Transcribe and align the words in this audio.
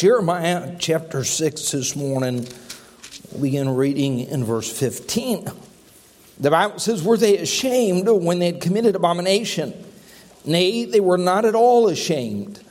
Jeremiah 0.00 0.76
chapter 0.78 1.24
6 1.24 1.72
this 1.72 1.94
morning, 1.94 2.48
we'll 3.32 3.42
begin 3.42 3.68
reading 3.68 4.20
in 4.20 4.46
verse 4.46 4.72
15. 4.72 5.46
The 6.38 6.50
Bible 6.50 6.78
says, 6.78 7.02
Were 7.02 7.18
they 7.18 7.36
ashamed 7.36 8.08
when 8.08 8.38
they 8.38 8.46
had 8.46 8.62
committed 8.62 8.96
abomination? 8.96 9.74
Nay, 10.46 10.86
they 10.86 11.00
were 11.00 11.18
not 11.18 11.44
at 11.44 11.54
all 11.54 11.88
ashamed, 11.88 12.64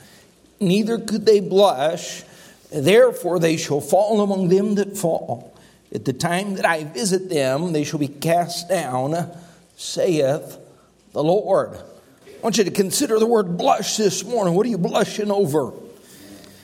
neither 0.58 0.98
could 0.98 1.24
they 1.24 1.38
blush. 1.38 2.24
Therefore, 2.72 3.38
they 3.38 3.56
shall 3.56 3.80
fall 3.80 4.22
among 4.22 4.48
them 4.48 4.74
that 4.74 4.96
fall. 4.96 5.56
At 5.94 6.06
the 6.06 6.12
time 6.12 6.56
that 6.56 6.66
I 6.66 6.82
visit 6.82 7.30
them, 7.30 7.72
they 7.72 7.84
shall 7.84 8.00
be 8.00 8.08
cast 8.08 8.68
down, 8.68 9.30
saith 9.76 10.58
the 11.12 11.22
Lord. 11.22 11.76
I 12.26 12.40
want 12.42 12.58
you 12.58 12.64
to 12.64 12.72
consider 12.72 13.20
the 13.20 13.26
word 13.26 13.56
blush 13.56 13.98
this 13.98 14.24
morning. 14.24 14.54
What 14.54 14.66
are 14.66 14.70
you 14.70 14.78
blushing 14.78 15.30
over? 15.30 15.72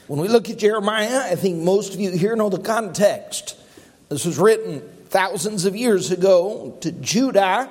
When 0.07 0.21
we 0.21 0.29
look 0.29 0.49
at 0.49 0.57
Jeremiah, 0.57 1.19
I 1.25 1.35
think 1.35 1.61
most 1.63 1.93
of 1.93 1.99
you 1.99 2.11
here 2.11 2.33
know 2.37 2.47
the 2.47 2.59
context. 2.59 3.57
This 4.07 4.23
was 4.23 4.39
written 4.39 4.79
thousands 5.09 5.65
of 5.65 5.75
years 5.75 6.11
ago 6.11 6.77
to 6.79 6.93
Judah 6.93 7.69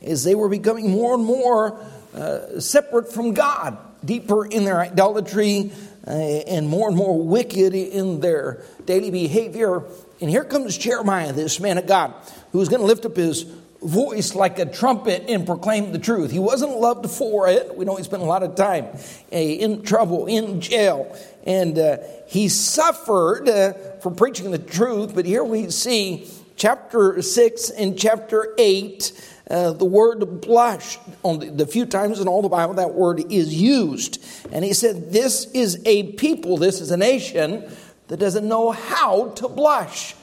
as 0.00 0.22
they 0.22 0.36
were 0.36 0.48
becoming 0.48 0.92
more 0.92 1.14
and 1.14 1.24
more 1.24 1.76
uh, 2.14 2.60
separate 2.60 3.12
from 3.12 3.34
God, 3.34 3.76
deeper 4.04 4.46
in 4.46 4.64
their 4.64 4.78
idolatry, 4.82 5.72
uh, 6.06 6.10
and 6.12 6.68
more 6.68 6.86
and 6.86 6.96
more 6.96 7.20
wicked 7.20 7.74
in 7.74 8.20
their 8.20 8.62
daily 8.86 9.10
behavior. 9.10 9.82
And 10.20 10.30
here 10.30 10.44
comes 10.44 10.78
Jeremiah, 10.78 11.32
this 11.32 11.58
man 11.58 11.76
of 11.78 11.88
God, 11.88 12.14
who's 12.52 12.68
going 12.68 12.82
to 12.82 12.86
lift 12.86 13.04
up 13.04 13.16
his 13.16 13.46
voice 13.84 14.34
like 14.34 14.58
a 14.58 14.64
trumpet 14.64 15.24
and 15.28 15.44
proclaim 15.44 15.92
the 15.92 15.98
truth. 15.98 16.30
He 16.30 16.38
wasn't 16.38 16.78
loved 16.78 17.10
for 17.10 17.48
it. 17.48 17.76
We 17.76 17.84
know 17.84 17.96
he 17.96 18.02
spent 18.02 18.22
a 18.22 18.26
lot 18.26 18.42
of 18.42 18.54
time 18.54 18.86
uh, 19.30 19.36
in 19.36 19.82
trouble, 19.82 20.26
in 20.26 20.60
jail, 20.60 21.14
and 21.44 21.78
uh, 21.78 21.98
he 22.26 22.48
suffered 22.48 23.48
uh, 23.48 23.74
for 24.00 24.10
preaching 24.10 24.50
the 24.50 24.58
truth. 24.58 25.14
But 25.14 25.26
here 25.26 25.44
we 25.44 25.70
see 25.70 26.28
chapter 26.56 27.20
6 27.20 27.70
and 27.70 27.98
chapter 27.98 28.54
8. 28.58 29.30
Uh, 29.50 29.72
the 29.72 29.84
word 29.84 30.40
blush, 30.40 30.98
on 31.22 31.38
the, 31.38 31.50
the, 31.50 31.66
few 31.66 31.84
times 31.84 32.18
in 32.18 32.26
all 32.26 32.40
the 32.40 32.48
Bible 32.48 32.72
that 32.74 32.94
word 32.94 33.30
is 33.30 33.54
used. 33.54 34.24
And 34.50 34.64
he 34.64 34.72
said, 34.72 35.12
This 35.12 35.44
is 35.52 35.82
a 35.84 36.14
people, 36.14 36.56
this 36.56 36.80
is 36.80 36.90
a 36.90 36.96
nation 36.96 37.70
that 38.08 38.16
doesn't 38.16 38.48
know 38.48 38.70
how 38.70 39.28
to 39.32 39.48
blush. 39.48 40.14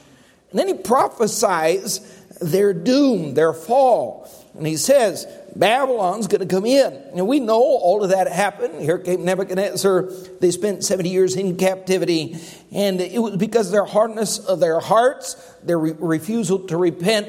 And 0.50 0.58
then 0.58 0.66
he 0.66 0.74
prophesies 0.74 2.00
their 2.42 2.72
doom, 2.72 3.34
their 3.34 3.52
fall. 3.52 4.28
And 4.56 4.66
he 4.66 4.76
says, 4.76 5.26
Babylon's 5.56 6.26
going 6.26 6.46
to 6.46 6.54
come 6.54 6.66
in. 6.66 6.92
And 7.14 7.26
we 7.26 7.40
know 7.40 7.60
all 7.60 8.04
of 8.04 8.10
that 8.10 8.30
happened. 8.30 8.80
Here 8.80 8.98
came 8.98 9.24
Nebuchadnezzar. 9.24 10.10
They 10.40 10.50
spent 10.50 10.84
70 10.84 11.08
years 11.08 11.36
in 11.36 11.56
captivity. 11.56 12.36
And 12.70 13.00
it 13.00 13.18
was 13.18 13.36
because 13.36 13.66
of 13.66 13.72
their 13.72 13.84
hardness 13.84 14.38
of 14.38 14.60
their 14.60 14.80
hearts, 14.80 15.34
their 15.62 15.78
re- 15.78 15.94
refusal 15.98 16.58
to 16.66 16.76
repent, 16.76 17.28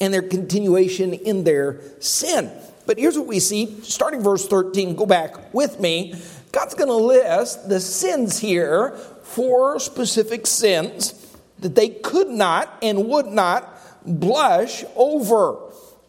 and 0.00 0.12
their 0.12 0.22
continuation 0.22 1.12
in 1.12 1.44
their 1.44 1.80
sin. 2.00 2.50
But 2.86 2.98
here's 2.98 3.16
what 3.16 3.26
we 3.26 3.40
see, 3.40 3.80
starting 3.82 4.20
verse 4.20 4.46
13, 4.46 4.94
go 4.94 5.06
back 5.06 5.54
with 5.54 5.80
me. 5.80 6.14
God's 6.52 6.74
going 6.74 6.88
to 6.88 6.94
list 6.94 7.68
the 7.68 7.80
sins 7.80 8.38
here, 8.38 8.96
four 9.22 9.80
specific 9.80 10.46
sins 10.46 11.20
that 11.60 11.74
they 11.74 11.88
could 11.88 12.28
not 12.28 12.78
and 12.82 13.08
would 13.08 13.26
not 13.26 13.73
blush 14.04 14.84
over. 14.96 15.58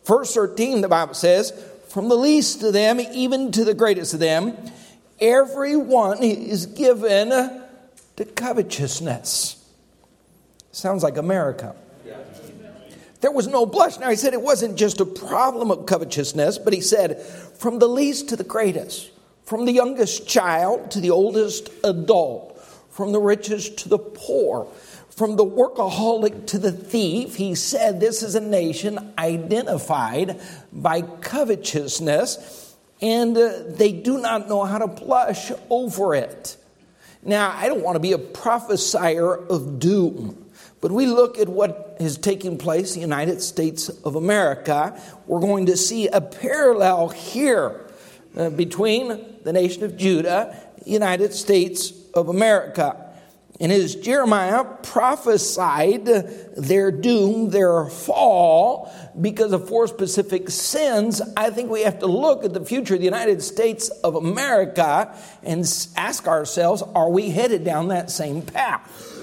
Verse 0.05 0.33
13, 0.33 0.81
the 0.81 0.87
Bible 0.87 1.13
says, 1.13 1.51
From 1.87 2.09
the 2.09 2.15
least 2.15 2.61
of 2.63 2.73
them, 2.73 2.99
even 2.99 3.51
to 3.51 3.63
the 3.63 3.73
greatest 3.73 4.13
of 4.13 4.19
them, 4.19 4.55
everyone 5.19 6.21
is 6.23 6.65
given 6.65 7.29
to 7.29 8.25
covetousness. 8.25 9.55
Sounds 10.71 11.03
like 11.03 11.17
America. 11.17 11.75
There 13.21 13.31
was 13.31 13.47
no 13.47 13.65
blush. 13.65 13.97
Now, 13.97 14.09
he 14.09 14.15
said 14.15 14.33
it 14.33 14.41
wasn't 14.41 14.77
just 14.77 15.01
a 15.01 15.05
problem 15.05 15.71
of 15.71 15.87
covetousness, 15.87 16.59
but 16.59 16.73
he 16.73 16.81
said, 16.81 17.21
from 17.21 17.79
the 17.79 17.87
least 17.87 18.29
to 18.29 18.35
the 18.35 18.43
greatest, 18.43 19.09
from 19.45 19.65
the 19.65 19.71
youngest 19.71 20.27
child 20.27 20.91
to 20.91 20.99
the 20.99 21.09
oldest 21.09 21.69
adult, 21.83 22.61
from 22.91 23.13
the 23.13 23.19
richest 23.19 23.79
to 23.79 23.89
the 23.89 23.97
poor, 23.97 24.67
from 25.15 25.37
the 25.37 25.45
workaholic 25.45 26.45
to 26.47 26.59
the 26.59 26.73
thief, 26.73 27.35
he 27.35 27.55
said 27.55 27.99
this 27.99 28.21
is 28.21 28.35
a 28.35 28.41
nation 28.41 29.13
identified 29.17 30.41
by 30.73 31.01
covetousness, 31.01 32.75
and 33.01 33.37
uh, 33.37 33.63
they 33.67 33.93
do 33.93 34.17
not 34.19 34.49
know 34.49 34.65
how 34.65 34.77
to 34.77 34.87
blush 34.87 35.51
over 35.69 36.15
it. 36.15 36.57
Now, 37.23 37.53
I 37.55 37.67
don't 37.67 37.81
want 37.81 37.95
to 37.95 38.01
be 38.01 38.11
a 38.11 38.17
prophesier 38.17 39.35
of 39.35 39.79
doom, 39.79 40.45
but 40.81 40.91
we 40.91 41.05
look 41.05 41.39
at 41.39 41.47
what 41.47 41.95
is 41.99 42.17
taking 42.17 42.57
place 42.57 42.95
in 42.95 43.01
the 43.01 43.07
United 43.07 43.41
States 43.41 43.87
of 43.87 44.15
America, 44.15 45.01
we're 45.27 45.39
going 45.39 45.67
to 45.67 45.77
see 45.77 46.07
a 46.07 46.19
parallel 46.19 47.07
here 47.09 47.89
uh, 48.35 48.49
between 48.49 49.25
the 49.43 49.53
nation 49.53 49.83
of 49.83 49.95
Judah, 49.95 50.61
United 50.85 51.33
States 51.33 51.93
of 52.13 52.27
America. 52.27 53.04
And 53.59 53.71
as 53.71 53.95
Jeremiah 53.95 54.65
prophesied 54.65 56.05
their 56.05 56.91
doom, 56.91 57.51
their 57.51 57.85
fall, 57.85 58.91
because 59.19 59.53
of 59.53 59.69
four 59.69 59.87
specific 59.87 60.49
sins, 60.49 61.21
I 61.37 61.51
think 61.51 61.69
we 61.69 61.83
have 61.83 61.99
to 61.99 62.07
look 62.07 62.43
at 62.43 62.53
the 62.53 62.65
future 62.65 62.95
of 62.95 62.99
the 62.99 63.05
United 63.05 63.41
States 63.41 63.87
of 63.89 64.15
America 64.15 65.15
and 65.41 65.65
ask 65.95 66.27
ourselves 66.27 66.81
are 66.81 67.09
we 67.09 67.29
headed 67.29 67.63
down 67.63 67.87
that 67.89 68.11
same 68.11 68.41
path? 68.41 69.13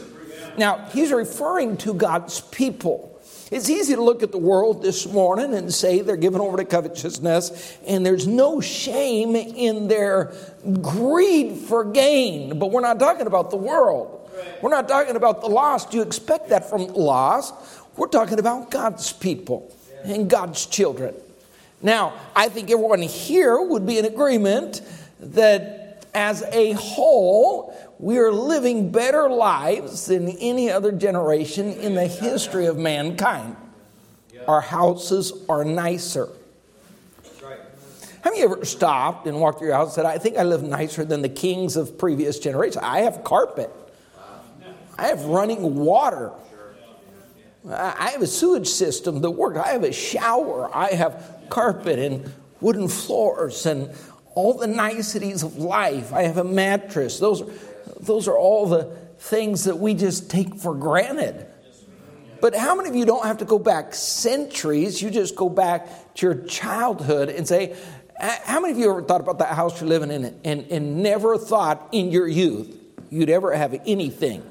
Now, 0.56 0.86
he's 0.92 1.12
referring 1.12 1.76
to 1.78 1.92
God's 1.92 2.40
people. 2.40 3.10
It's 3.50 3.68
easy 3.68 3.94
to 3.94 4.02
look 4.02 4.22
at 4.22 4.32
the 4.32 4.38
world 4.38 4.82
this 4.82 5.06
morning 5.06 5.52
and 5.52 5.72
say 5.72 6.00
they're 6.00 6.16
given 6.16 6.40
over 6.40 6.56
to 6.56 6.64
covetousness, 6.64 7.76
and 7.86 8.04
there's 8.04 8.26
no 8.26 8.62
shame 8.62 9.36
in 9.36 9.88
their 9.88 10.32
greed 10.80 11.58
for 11.58 11.84
gain. 11.84 12.58
But 12.58 12.70
we're 12.70 12.80
not 12.80 12.98
talking 12.98 13.26
about 13.26 13.50
the 13.50 13.58
world. 13.58 14.21
We're 14.60 14.70
not 14.70 14.88
talking 14.88 15.16
about 15.16 15.40
the 15.40 15.48
lost. 15.48 15.92
You 15.92 16.02
expect 16.02 16.48
that 16.50 16.68
from 16.68 16.86
lost. 16.88 17.54
We're 17.96 18.08
talking 18.08 18.38
about 18.38 18.70
God's 18.70 19.12
people 19.12 19.74
and 20.04 20.28
God's 20.28 20.66
children. 20.66 21.14
Now, 21.82 22.14
I 22.34 22.48
think 22.48 22.70
everyone 22.70 23.02
here 23.02 23.60
would 23.60 23.86
be 23.86 23.98
in 23.98 24.04
agreement 24.04 24.82
that 25.20 26.06
as 26.14 26.42
a 26.52 26.72
whole, 26.72 27.76
we 27.98 28.18
are 28.18 28.32
living 28.32 28.90
better 28.92 29.28
lives 29.28 30.06
than 30.06 30.28
any 30.28 30.70
other 30.70 30.92
generation 30.92 31.72
in 31.72 31.94
the 31.94 32.06
history 32.06 32.66
of 32.66 32.78
mankind. 32.78 33.56
Our 34.46 34.60
houses 34.60 35.32
are 35.48 35.64
nicer. 35.64 36.28
Have 38.22 38.36
you 38.36 38.44
ever 38.44 38.64
stopped 38.64 39.26
and 39.26 39.40
walked 39.40 39.58
through 39.58 39.68
your 39.68 39.76
house 39.76 39.88
and 39.88 39.94
said, 39.94 40.06
I 40.06 40.18
think 40.18 40.36
I 40.36 40.44
live 40.44 40.62
nicer 40.62 41.04
than 41.04 41.22
the 41.22 41.28
kings 41.28 41.76
of 41.76 41.98
previous 41.98 42.38
generations? 42.38 42.76
I 42.76 43.00
have 43.00 43.24
carpet. 43.24 43.70
I 45.02 45.06
have 45.08 45.24
running 45.24 45.74
water. 45.74 46.30
I 47.68 48.10
have 48.12 48.22
a 48.22 48.26
sewage 48.26 48.68
system 48.68 49.20
that 49.22 49.32
works. 49.32 49.58
I 49.58 49.72
have 49.72 49.82
a 49.82 49.92
shower. 49.92 50.70
I 50.72 50.90
have 50.92 51.40
carpet 51.48 51.98
and 51.98 52.32
wooden 52.60 52.86
floors 52.86 53.66
and 53.66 53.90
all 54.36 54.54
the 54.54 54.68
niceties 54.68 55.42
of 55.42 55.56
life. 55.56 56.12
I 56.12 56.22
have 56.22 56.38
a 56.38 56.44
mattress. 56.44 57.18
Those 57.18 57.42
are, 57.42 57.46
those 57.98 58.28
are 58.28 58.38
all 58.38 58.66
the 58.66 58.96
things 59.18 59.64
that 59.64 59.76
we 59.76 59.94
just 59.94 60.30
take 60.30 60.54
for 60.54 60.72
granted. 60.72 61.48
But 62.40 62.54
how 62.54 62.76
many 62.76 62.88
of 62.88 62.94
you 62.94 63.04
don't 63.04 63.26
have 63.26 63.38
to 63.38 63.44
go 63.44 63.58
back 63.58 63.96
centuries? 63.96 65.02
You 65.02 65.10
just 65.10 65.34
go 65.34 65.48
back 65.48 66.14
to 66.14 66.26
your 66.26 66.36
childhood 66.44 67.28
and 67.28 67.46
say, 67.46 67.76
how 68.20 68.60
many 68.60 68.72
of 68.72 68.78
you 68.78 68.88
ever 68.88 69.02
thought 69.02 69.20
about 69.20 69.40
that 69.40 69.56
house 69.56 69.80
you're 69.80 69.90
living 69.90 70.12
in 70.12 70.38
and, 70.44 70.70
and 70.70 71.02
never 71.02 71.38
thought 71.38 71.88
in 71.90 72.12
your 72.12 72.28
youth 72.28 72.72
you'd 73.10 73.30
ever 73.30 73.52
have 73.52 73.80
anything 73.84 74.44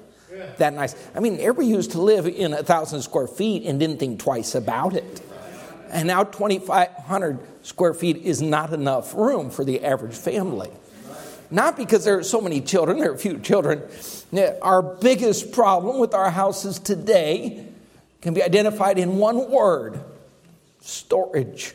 that 0.57 0.73
nice. 0.73 0.95
I 1.15 1.19
mean, 1.19 1.39
everybody 1.39 1.67
used 1.67 1.91
to 1.91 2.01
live 2.01 2.27
in 2.27 2.53
a 2.53 2.63
thousand 2.63 3.01
square 3.01 3.27
feet 3.27 3.63
and 3.63 3.79
didn't 3.79 3.97
think 3.97 4.19
twice 4.19 4.55
about 4.55 4.95
it. 4.95 5.21
And 5.91 6.07
now 6.07 6.23
2,500 6.23 7.39
square 7.63 7.93
feet 7.93 8.17
is 8.17 8.41
not 8.41 8.73
enough 8.73 9.13
room 9.13 9.49
for 9.49 9.65
the 9.65 9.83
average 9.83 10.15
family. 10.15 10.69
Not 11.49 11.75
because 11.75 12.05
there 12.05 12.17
are 12.17 12.23
so 12.23 12.39
many 12.39 12.61
children, 12.61 12.99
there 12.99 13.11
are 13.11 13.17
few 13.17 13.37
children. 13.39 13.83
Our 14.61 14.81
biggest 14.81 15.51
problem 15.51 15.99
with 15.99 16.13
our 16.13 16.31
houses 16.31 16.79
today 16.79 17.67
can 18.21 18.33
be 18.33 18.41
identified 18.41 18.97
in 18.97 19.17
one 19.17 19.51
word 19.51 19.99
storage. 20.79 21.73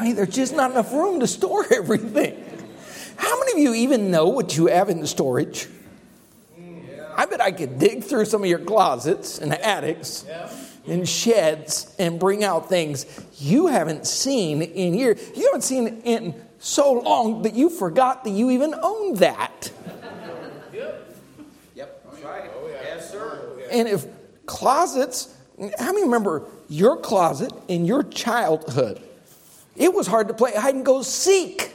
Mean, 0.00 0.14
there's 0.14 0.34
just 0.34 0.54
not 0.54 0.70
enough 0.70 0.92
room 0.92 1.20
to 1.20 1.26
store 1.26 1.64
everything. 1.72 2.42
How 3.16 3.38
many 3.40 3.52
of 3.52 3.58
you 3.58 3.74
even 3.74 4.10
know 4.10 4.28
what 4.28 4.56
you 4.56 4.66
have 4.66 4.88
in 4.88 5.00
the 5.00 5.06
storage? 5.06 5.68
I 7.16 7.24
bet 7.26 7.40
I 7.40 7.50
could 7.50 7.78
dig 7.78 8.04
through 8.04 8.26
some 8.26 8.42
of 8.42 8.48
your 8.48 8.58
closets 8.58 9.38
and 9.38 9.52
attics 9.54 10.26
and 10.86 11.08
sheds 11.08 11.94
and 11.98 12.20
bring 12.20 12.44
out 12.44 12.68
things 12.68 13.06
you 13.38 13.68
haven't 13.68 14.06
seen 14.06 14.62
in 14.62 14.94
years. 14.94 15.20
You 15.34 15.46
haven't 15.46 15.62
seen 15.62 16.02
in 16.04 16.34
so 16.58 16.92
long 16.92 17.42
that 17.42 17.54
you 17.54 17.70
forgot 17.70 18.24
that 18.24 18.30
you 18.30 18.50
even 18.50 18.74
owned 18.82 19.18
that. 19.18 19.72
Yep. 20.72 21.16
Yep. 21.74 22.04
That's 22.04 22.22
right. 22.22 22.50
Oh, 22.54 22.68
yeah. 22.68 22.82
Yes, 22.82 23.10
sir. 23.10 23.40
Oh, 23.42 23.68
and 23.70 23.88
if 23.88 24.06
closets, 24.44 25.34
how 25.78 25.92
many 25.92 26.02
remember 26.02 26.44
your 26.68 26.98
closet 26.98 27.52
in 27.68 27.86
your 27.86 28.02
childhood? 28.02 29.02
It 29.74 29.92
was 29.92 30.06
hard 30.06 30.28
to 30.28 30.34
play 30.34 30.52
hide 30.54 30.74
and 30.74 30.84
go 30.84 31.02
seek 31.02 31.72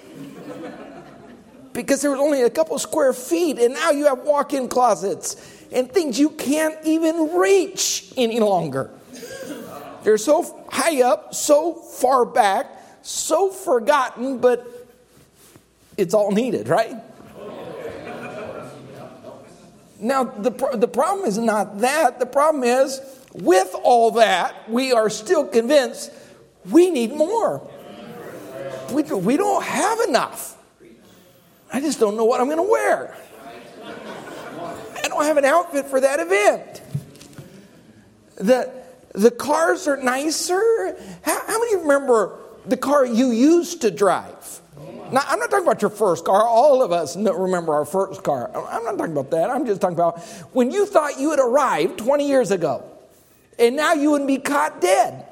because 1.74 2.02
there 2.02 2.12
was 2.12 2.20
only 2.20 2.42
a 2.42 2.50
couple 2.50 2.78
square 2.80 3.14
feet, 3.14 3.60
and 3.60 3.74
now 3.74 3.92
you 3.92 4.06
have 4.06 4.20
walk 4.20 4.54
in 4.54 4.68
closets 4.68 5.36
and 5.72 5.92
things 5.92 6.20
you 6.20 6.30
can't 6.32 6.78
even 6.84 7.36
reach 7.36 8.14
any 8.18 8.40
longer. 8.40 8.90
They're 10.04 10.18
so 10.18 10.66
high 10.70 11.02
up, 11.02 11.34
so 11.34 11.74
far 11.74 12.26
back, 12.26 12.68
so 13.02 13.50
forgotten, 13.50 14.40
but 14.40 14.68
it's 15.98 16.14
all 16.14 16.32
needed, 16.32 16.68
right? 16.68 16.96
Now, 20.00 20.24
the, 20.24 20.50
the 20.74 20.88
problem 20.88 21.28
is 21.28 21.38
not 21.38 21.82
that. 21.82 22.20
The 22.20 22.26
problem 22.26 22.64
is, 22.64 23.00
with 23.34 23.74
all 23.84 24.12
that, 24.12 24.68
we 24.68 24.92
are 24.92 25.12
still 25.12 25.46
convinced 25.46 26.12
we 26.70 26.90
need 26.90 27.14
more. 27.14 27.68
We, 28.92 29.04
we 29.04 29.38
don't 29.38 29.64
have 29.64 30.00
enough. 30.02 30.51
I 31.74 31.80
just 31.80 32.00
don't 32.00 32.18
know 32.18 32.26
what 32.26 32.42
I'm 32.42 32.48
going 32.48 32.58
to 32.58 32.64
wear. 32.70 33.16
I 33.84 35.08
don't 35.08 35.24
have 35.24 35.38
an 35.38 35.46
outfit 35.46 35.86
for 35.86 36.02
that 36.02 36.20
event. 36.20 36.82
The, 38.36 38.72
the 39.14 39.32
cars 39.32 39.88
are 39.88 39.98
nicer. 39.98 40.98
How, 41.22 41.46
how 41.48 41.60
many 41.60 41.78
remember 41.78 42.40
the 42.66 42.78
car 42.78 43.06
you 43.06 43.32
used 43.32 43.82
to 43.82 43.92
drive? 43.92 44.62
Now, 45.12 45.24
I'm 45.28 45.40
not 45.40 45.50
talking 45.52 45.66
about 45.66 45.82
your 45.82 45.92
first 45.92 46.24
car. 46.24 46.48
All 46.48 46.82
of 46.82 46.94
us 46.94 47.18
remember 47.18 47.74
our 47.74 47.86
first 47.86 48.24
car. 48.24 48.50
I'm 48.70 48.84
not 48.86 48.98
talking 48.98 49.12
about 49.12 49.32
that. 49.32 49.50
I'm 49.50 49.66
just 49.66 49.82
talking 49.82 49.98
about 49.98 50.22
when 50.54 50.72
you 50.72 50.86
thought 50.86 51.20
you 51.20 51.32
had 51.32 51.40
arrived 51.40 51.98
20 52.00 52.28
years 52.28 52.52
ago, 52.52 52.86
and 53.60 53.76
now 53.76 53.94
you 53.94 54.12
wouldn't 54.12 54.30
be 54.30 54.38
caught 54.38 54.80
dead 54.80 55.26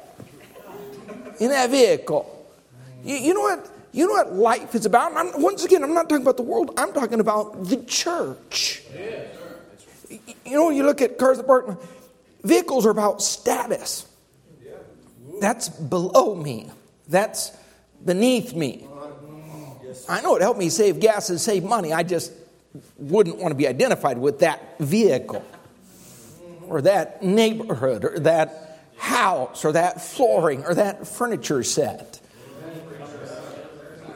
in 1.40 1.50
that 1.50 1.70
vehicle. 1.70 2.36
You, 3.04 3.16
you 3.16 3.34
know 3.34 3.42
what? 3.42 3.72
You 3.92 4.08
know 4.08 4.14
what 4.14 4.34
life 4.34 4.76
is 4.76 4.86
about? 4.86 5.16
I'm, 5.16 5.42
once 5.42 5.66
again, 5.66 5.84
I'm 5.84 5.94
not 5.94 6.10
talking 6.10 6.22
about 6.22 6.38
the 6.38 6.44
world. 6.44 6.72
I'm 6.78 6.94
talking 6.94 7.20
about 7.20 7.66
the 7.66 7.78
church. 7.84 8.84
You 10.46 10.56
know, 10.56 10.70
you 10.70 10.84
look 10.84 11.02
at 11.02 11.18
cars 11.18 11.38
that 11.38 11.48
park. 11.48 11.82
Vehicles 12.44 12.86
are 12.86 12.92
about 12.92 13.22
status. 13.22 14.08
That's 15.40 15.70
below 15.70 16.36
me. 16.36 16.70
That's 17.08 17.52
beneath 18.04 18.54
me. 18.54 18.88
I 20.08 20.22
know 20.22 20.36
it 20.36 20.42
helped 20.42 20.60
me 20.60 20.70
save 20.70 21.00
gas 21.00 21.30
and 21.30 21.40
save 21.40 21.64
money. 21.64 21.94
I 21.94 22.04
just 22.04 22.32
wouldn't 22.98 23.38
want 23.38 23.52
to 23.52 23.56
be 23.56 23.68
identified 23.68 24.18
with 24.18 24.40
that 24.40 24.78
vehicle 24.80 25.44
or 26.68 26.82
that 26.84 27.24
neighborhood 27.24 28.06
or 28.06 28.20
that 28.20 28.80
house 28.98 29.66
or 29.66 29.72
that 29.72 30.02
flooring 30.02 30.66
or 30.66 30.76
that 30.76 31.08
furniture 31.08 31.64
set. 31.64 32.20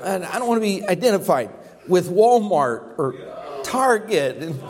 And 0.04 0.26
I 0.26 0.40
don't 0.40 0.48
want 0.48 0.62
to 0.62 0.68
be 0.68 0.86
identified 0.88 1.50
with 1.88 2.10
Walmart 2.10 2.98
or 2.98 3.16
Target. 3.64 4.38
And 4.38 4.62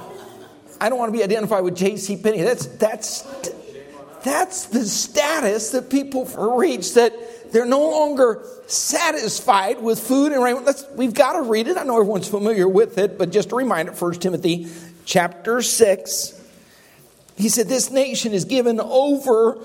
I 0.80 0.90
don't 0.90 1.00
want 1.00 1.12
to 1.12 1.18
be 1.18 1.24
identified 1.24 1.64
with 1.64 1.76
J.C. 1.76 2.18
Penney. 2.18 2.42
That's 2.42 2.66
that's 2.68 3.22
that's 4.24 4.66
the 4.68 4.86
status 4.86 5.72
that 5.72 5.90
people 5.90 6.26
reach 6.26 6.94
that 6.94 7.14
they're 7.52 7.66
no 7.66 7.82
longer 7.82 8.44
satisfied 8.68 9.82
with 9.82 10.00
food 10.00 10.32
and 10.32 10.44
raiment. 10.44 10.66
Let's, 10.66 10.86
we've 10.96 11.14
got 11.14 11.34
to 11.34 11.44
read 11.44 11.68
it. 11.68 11.78
I 11.78 11.84
know 11.84 12.00
everyone's 12.00 12.28
familiar 12.28 12.68
with 12.68 12.98
it, 12.98 13.18
but 13.18 13.32
just 13.32 13.52
a 13.52 13.56
reminder 13.56 13.92
1 13.92 14.14
Timothy 14.16 14.68
chapter 15.06 15.62
6. 15.62 16.42
He 17.38 17.50
said, 17.50 17.68
This 17.68 17.92
nation 17.92 18.34
is 18.34 18.46
given 18.46 18.80
over 18.80 19.60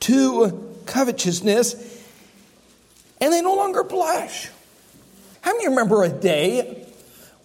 to 0.00 0.74
covetousness, 0.86 1.74
and 3.20 3.32
they 3.32 3.42
no 3.42 3.54
longer 3.54 3.84
blush. 3.84 4.48
How 5.42 5.52
many 5.52 5.68
remember 5.68 6.02
a 6.04 6.08
day 6.08 6.86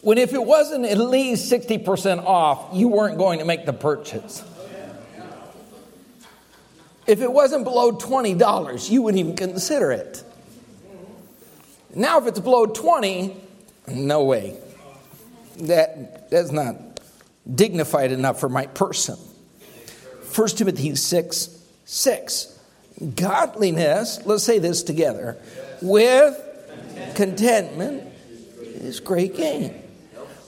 when, 0.02 0.18
if 0.18 0.34
it 0.34 0.44
wasn't 0.44 0.86
at 0.86 0.98
least 0.98 1.52
60% 1.52 2.26
off, 2.26 2.70
you 2.74 2.88
weren't 2.88 3.18
going 3.18 3.40
to 3.40 3.46
make 3.46 3.66
the 3.66 3.74
purchase? 3.74 4.44
If 7.08 7.22
it 7.22 7.32
wasn't 7.32 7.64
below 7.64 7.92
$20, 7.92 8.90
you 8.90 9.02
wouldn't 9.04 9.20
even 9.20 9.36
consider 9.36 9.92
it. 9.92 10.24
Now, 11.94 12.20
if 12.20 12.28
it's 12.28 12.40
below 12.40 12.66
20, 12.66 13.36
no 13.88 14.24
way. 14.24 14.58
That, 15.60 16.30
that's 16.30 16.52
not 16.52 16.76
dignified 17.54 18.12
enough 18.12 18.40
for 18.40 18.50
my 18.50 18.68
person. 18.68 19.18
1 20.36 20.48
Timothy 20.50 20.96
6 20.96 21.50
6. 21.86 22.60
Godliness, 23.16 24.26
let's 24.26 24.44
say 24.44 24.58
this 24.60 24.82
together, 24.84 25.38
with 25.82 26.42
contentment 27.16 28.04
is 28.60 29.00
great 29.00 29.36
gain. 29.36 29.82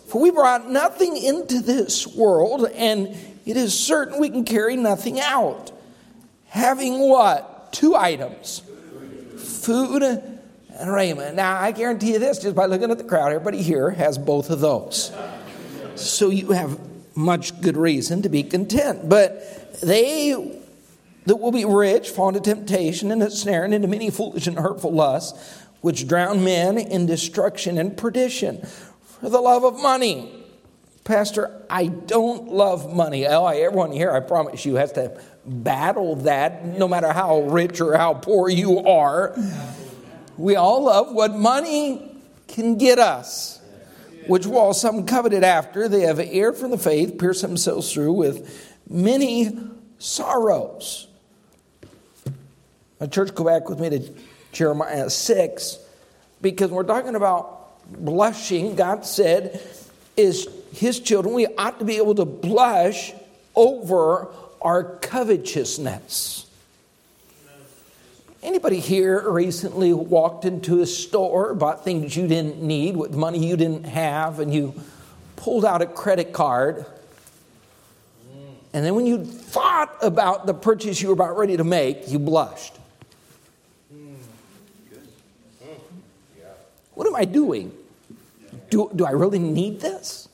For 0.08 0.22
we 0.22 0.32
brought 0.32 0.70
nothing 0.70 1.18
into 1.18 1.60
this 1.60 2.08
world, 2.08 2.66
and 2.74 3.08
it 3.46 3.58
is 3.58 3.78
certain 3.78 4.20
we 4.20 4.30
can 4.30 4.46
carry 4.46 4.76
nothing 4.76 5.20
out 5.20 5.72
having 6.50 7.00
what? 7.00 7.72
Two 7.72 7.96
items 7.96 8.64
food 9.38 10.02
and 10.02 10.94
raiment. 10.94 11.36
Now, 11.36 11.60
I 11.60 11.72
guarantee 11.72 12.14
you 12.14 12.20
this 12.20 12.40
just 12.40 12.56
by 12.56 12.66
looking 12.66 12.90
at 12.90 12.98
the 12.98 13.04
crowd, 13.04 13.32
everybody 13.32 13.62
here 13.62 13.90
has 13.92 14.18
both 14.18 14.50
of 14.50 14.60
those. 14.62 15.12
So 15.96 16.30
you 16.30 16.52
have 16.52 16.80
much 17.16 17.60
good 17.62 17.78
reason 17.78 18.22
to 18.22 18.30
be 18.30 18.44
content. 18.44 19.10
But 19.10 19.80
they 19.82 20.62
that 21.26 21.36
will 21.36 21.52
be 21.52 21.66
rich 21.66 22.10
fall 22.10 22.30
into 22.30 22.40
temptation 22.40 23.12
and 23.12 23.22
a 23.22 23.30
snare 23.30 23.66
and 23.66 23.74
into 23.74 23.88
many 23.88 24.10
foolish 24.10 24.48
and 24.48 24.58
hurtful 24.58 24.94
lusts, 24.94 25.67
which 25.82 26.08
drown 26.08 26.44
men 26.44 26.78
in 26.78 27.06
destruction 27.06 27.78
and 27.78 27.98
perdition. 27.98 28.66
For 29.20 29.30
the 29.30 29.42
love 29.42 29.64
of 29.64 29.82
money. 29.82 30.46
Pastor, 31.04 31.64
I 31.70 31.88
don't 31.88 32.50
love 32.50 32.94
money. 32.94 33.26
Oh, 33.26 33.48
everyone 33.48 33.92
here, 33.92 34.12
I 34.12 34.20
promise 34.20 34.66
you, 34.66 34.76
has 34.76 34.92
to 34.94 35.20
battle 35.46 36.18
that 36.18 36.66
no 36.66 36.88
matter 36.88 37.14
how 37.14 37.42
rich 37.44 37.80
or 37.80 37.96
how 37.96 38.14
poor 38.14 38.50
you 38.50 38.80
are. 38.80 39.36
We 40.38 40.56
all 40.56 40.84
love 40.84 41.14
what 41.14 41.34
money 41.34 42.12
can 42.48 42.78
get 42.78 43.00
us, 43.00 43.62
which 44.28 44.46
while 44.46 44.74
some 44.74 45.06
coveted 45.06 45.44
after, 45.44 45.88
they 45.88 46.02
have 46.02 46.20
erred 46.20 46.58
from 46.58 46.72
the 46.72 46.78
faith, 46.78 47.18
pierced 47.18 47.42
themselves 47.42 47.92
through 47.92 48.14
with 48.14 48.78
many 48.90 49.58
sorrows. 50.00 51.08
My 53.00 53.08
church, 53.08 53.34
go 53.34 53.44
back 53.44 53.70
with 53.70 53.80
me 53.80 53.90
to 53.92 54.14
Jeremiah 54.58 55.08
6, 55.08 55.78
because 56.42 56.72
we're 56.72 56.82
talking 56.82 57.14
about 57.14 57.80
blushing. 57.94 58.76
God 58.76 59.06
said, 59.06 59.62
is 60.18 60.50
his 60.74 61.00
children, 61.00 61.36
we 61.36 61.46
ought 61.46 61.78
to 61.78 61.86
be 61.86 61.98
able 61.98 62.16
to 62.16 62.26
blush 62.26 63.14
over 63.56 64.30
our 64.60 64.98
covetousness. 64.98 66.50
Anybody 68.42 68.80
here 68.80 69.30
recently 69.30 69.94
walked 69.94 70.44
into 70.44 70.82
a 70.82 70.88
store, 70.88 71.54
bought 71.54 71.84
things 71.84 72.18
you 72.18 72.28
didn't 72.28 72.60
need 72.60 72.98
with 72.98 73.14
money 73.14 73.48
you 73.48 73.58
didn't 73.58 73.84
have, 73.84 74.40
and 74.40 74.52
you 74.52 74.74
pulled 75.36 75.66
out 75.66 75.84
a 75.84 75.86
credit 75.86 76.34
card? 76.34 76.84
And 78.74 78.84
then 78.84 78.96
when 78.96 79.06
you 79.06 79.24
thought 79.24 79.96
about 80.02 80.48
the 80.48 80.56
purchase 80.56 81.00
you 81.00 81.10
were 81.10 81.14
about 81.14 81.38
ready 81.38 81.58
to 81.58 81.64
make, 81.64 82.10
you 82.10 82.18
blushed. 82.18 82.77
What 86.98 87.06
am 87.06 87.16
I 87.16 87.26
doing? 87.26 87.72
Do, 88.72 88.90
do 88.96 89.06
I 89.06 89.12
really 89.12 89.38
need 89.38 89.82
this? 89.82 90.28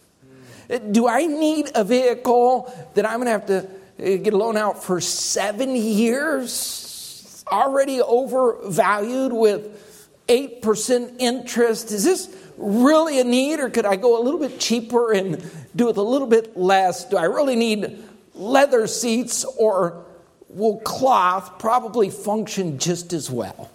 Do 0.91 1.09
I 1.09 1.25
need 1.25 1.71
a 1.75 1.83
vehicle 1.83 2.73
that 2.93 3.05
I'm 3.05 3.21
going 3.21 3.25
to 3.25 3.31
have 3.31 3.45
to 3.47 3.67
uh, 3.99 4.17
get 4.23 4.33
a 4.33 4.37
loan 4.37 4.55
out 4.55 4.81
for 4.81 5.01
seven 5.01 5.75
years, 5.75 7.43
already 7.51 7.99
overvalued 8.01 9.33
with 9.33 10.09
8% 10.29 11.15
interest. 11.19 11.91
Is 11.91 12.05
this 12.05 12.33
really 12.55 13.19
a 13.19 13.25
need, 13.25 13.59
or 13.59 13.69
could 13.69 13.85
I 13.85 13.97
go 13.97 14.17
a 14.17 14.23
little 14.23 14.39
bit 14.39 14.57
cheaper 14.57 15.11
and 15.11 15.43
do 15.75 15.89
it 15.89 15.97
a 15.97 16.01
little 16.01 16.27
bit 16.27 16.55
less? 16.55 17.03
Do 17.03 17.17
I 17.17 17.25
really 17.25 17.57
need 17.57 18.01
leather 18.33 18.87
seats, 18.87 19.43
or 19.43 20.05
will 20.47 20.77
cloth 20.79 21.59
probably 21.59 22.09
function 22.09 22.79
just 22.79 23.11
as 23.11 23.29
well? 23.29 23.69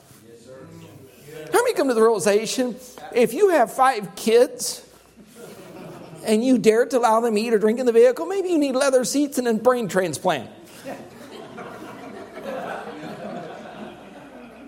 How 1.53 1.63
many 1.63 1.75
come 1.75 1.89
to 1.89 1.95
the 1.95 2.03
realization 2.03 2.77
if 3.15 3.33
you 3.33 3.51
have 3.51 3.73
five 3.73 4.15
kids, 4.17 4.89
and 6.25 6.45
you 6.45 6.59
dare 6.59 6.85
to 6.87 6.99
allow 6.99 7.21
them 7.21 7.35
to 7.35 7.41
eat 7.41 7.55
or 7.55 7.59
drink 7.59 7.79
in 7.79 7.87
the 7.87 7.93
vehicle, 7.93 8.27
maybe 8.27 8.51
you 8.51 8.59
need 8.59 8.75
leather 8.75 9.05
seats 9.05 9.39
and 9.39 9.49
a 9.49 9.55
brain 9.55 9.89
transplant. 9.89 10.51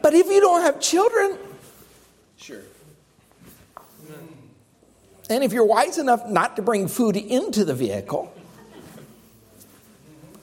but 0.03 0.15
if 0.15 0.27
you 0.27 0.41
don't 0.41 0.63
have 0.63 0.81
children, 0.81 1.37
sure. 2.37 2.63
And 5.29 5.45
if 5.45 5.53
you're 5.53 5.67
wise 5.67 5.99
enough 5.99 6.27
not 6.29 6.57
to 6.57 6.63
bring 6.63 6.89
food 6.89 7.17
into 7.17 7.65
the 7.65 7.75
vehicle, 7.75 8.33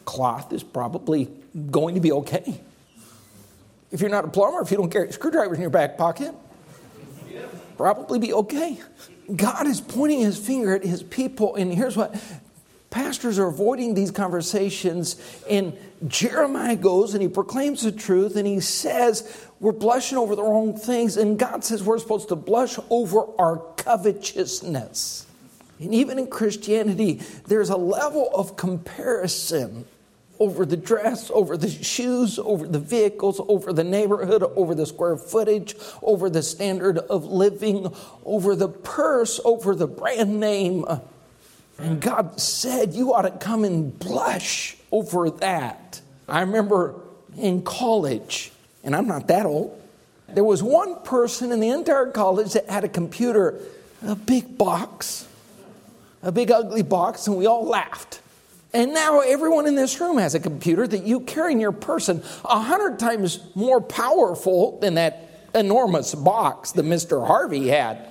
cloth 0.05 0.53
is 0.53 0.63
probably 0.63 1.29
going 1.71 1.95
to 1.95 2.01
be 2.01 2.11
okay. 2.11 2.61
If 3.91 4.01
you're 4.01 4.09
not 4.09 4.25
a 4.25 4.27
plumber, 4.27 4.61
if 4.61 4.71
you 4.71 4.77
don't 4.77 4.89
carry 4.89 5.11
screwdrivers 5.11 5.57
in 5.57 5.61
your 5.61 5.69
back 5.69 5.97
pocket, 5.97 6.33
probably 7.77 8.19
be 8.19 8.33
okay. 8.33 8.79
God 9.33 9.67
is 9.67 9.81
pointing 9.81 10.21
his 10.21 10.37
finger 10.37 10.75
at 10.75 10.83
his 10.83 11.03
people, 11.03 11.55
and 11.55 11.73
here's 11.73 11.95
what 11.95 12.15
pastors 12.89 13.37
are 13.39 13.47
avoiding 13.47 13.93
these 13.93 14.11
conversations. 14.11 15.15
And 15.49 15.77
Jeremiah 16.07 16.75
goes 16.75 17.13
and 17.13 17.21
he 17.21 17.27
proclaims 17.27 17.83
the 17.83 17.91
truth, 17.91 18.35
and 18.35 18.47
he 18.47 18.59
says, 18.59 19.47
We're 19.59 19.71
blushing 19.71 20.17
over 20.17 20.35
the 20.35 20.43
wrong 20.43 20.77
things. 20.77 21.17
And 21.17 21.37
God 21.37 21.63
says 21.63 21.83
we're 21.83 21.99
supposed 21.99 22.29
to 22.29 22.35
blush 22.35 22.77
over 22.89 23.25
our 23.39 23.57
covetousness. 23.77 25.25
And 25.79 25.93
even 25.93 26.17
in 26.17 26.27
Christianity, 26.27 27.21
there's 27.47 27.69
a 27.69 27.77
level 27.77 28.29
of 28.33 28.55
comparison 28.55 29.85
over 30.39 30.65
the 30.65 30.77
dress, 30.77 31.31
over 31.31 31.57
the 31.57 31.69
shoes, 31.69 32.39
over 32.39 32.67
the 32.67 32.79
vehicles, 32.79 33.41
over 33.47 33.73
the 33.73 33.83
neighborhood, 33.83 34.43
over 34.55 34.75
the 34.75 34.85
square 34.85 35.17
footage, 35.17 35.75
over 36.01 36.29
the 36.29 36.43
standard 36.43 36.97
of 36.97 37.25
living, 37.25 37.93
over 38.25 38.55
the 38.55 38.69
purse, 38.69 39.39
over 39.43 39.75
the 39.75 39.87
brand 39.87 40.39
name. 40.39 40.85
And 41.79 42.01
God 42.01 42.39
said, 42.39 42.93
You 42.93 43.13
ought 43.13 43.23
to 43.23 43.31
come 43.31 43.63
and 43.63 43.97
blush 43.97 44.77
over 44.91 45.29
that. 45.29 46.01
I 46.27 46.41
remember 46.41 46.95
in 47.37 47.61
college, 47.61 48.51
and 48.83 48.95
I'm 48.95 49.07
not 49.07 49.27
that 49.27 49.45
old, 49.45 49.79
there 50.29 50.43
was 50.43 50.61
one 50.61 51.01
person 51.03 51.51
in 51.51 51.59
the 51.59 51.69
entire 51.69 52.11
college 52.11 52.53
that 52.53 52.69
had 52.69 52.83
a 52.83 52.89
computer, 52.89 53.59
a 54.05 54.15
big 54.15 54.57
box, 54.57 55.27
a 56.21 56.31
big 56.31 56.51
ugly 56.51 56.83
box, 56.83 57.27
and 57.27 57.37
we 57.37 57.45
all 57.45 57.65
laughed. 57.65 58.21
And 58.77 58.93
now 58.93 59.21
everyone 59.21 59.65
in 59.65 59.73
this 59.73 59.99
room 59.99 60.19
has 60.19 60.35
a 60.35 60.39
computer 60.39 60.87
that 60.87 61.03
you 61.03 61.21
carry 61.21 61.51
in 61.51 61.59
your 61.59 61.71
person 61.71 62.21
a 62.45 62.59
hundred 62.59 62.99
times 62.99 63.39
more 63.55 63.81
powerful 63.81 64.79
than 64.81 64.93
that 64.93 65.49
enormous 65.55 66.13
box 66.13 66.73
that 66.73 66.85
Mr. 66.85 67.25
Harvey 67.25 67.69
had. 67.69 68.07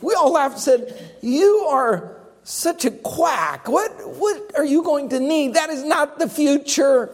We 0.00 0.14
all 0.14 0.30
laughed 0.30 0.54
and 0.54 0.62
said, 0.62 1.16
You 1.22 1.66
are 1.68 2.18
such 2.44 2.84
a 2.84 2.92
quack. 2.92 3.66
What, 3.66 3.90
what 4.16 4.52
are 4.56 4.64
you 4.64 4.84
going 4.84 5.08
to 5.08 5.18
need? 5.18 5.54
That 5.54 5.70
is 5.70 5.82
not 5.82 6.20
the 6.20 6.28
future. 6.28 7.12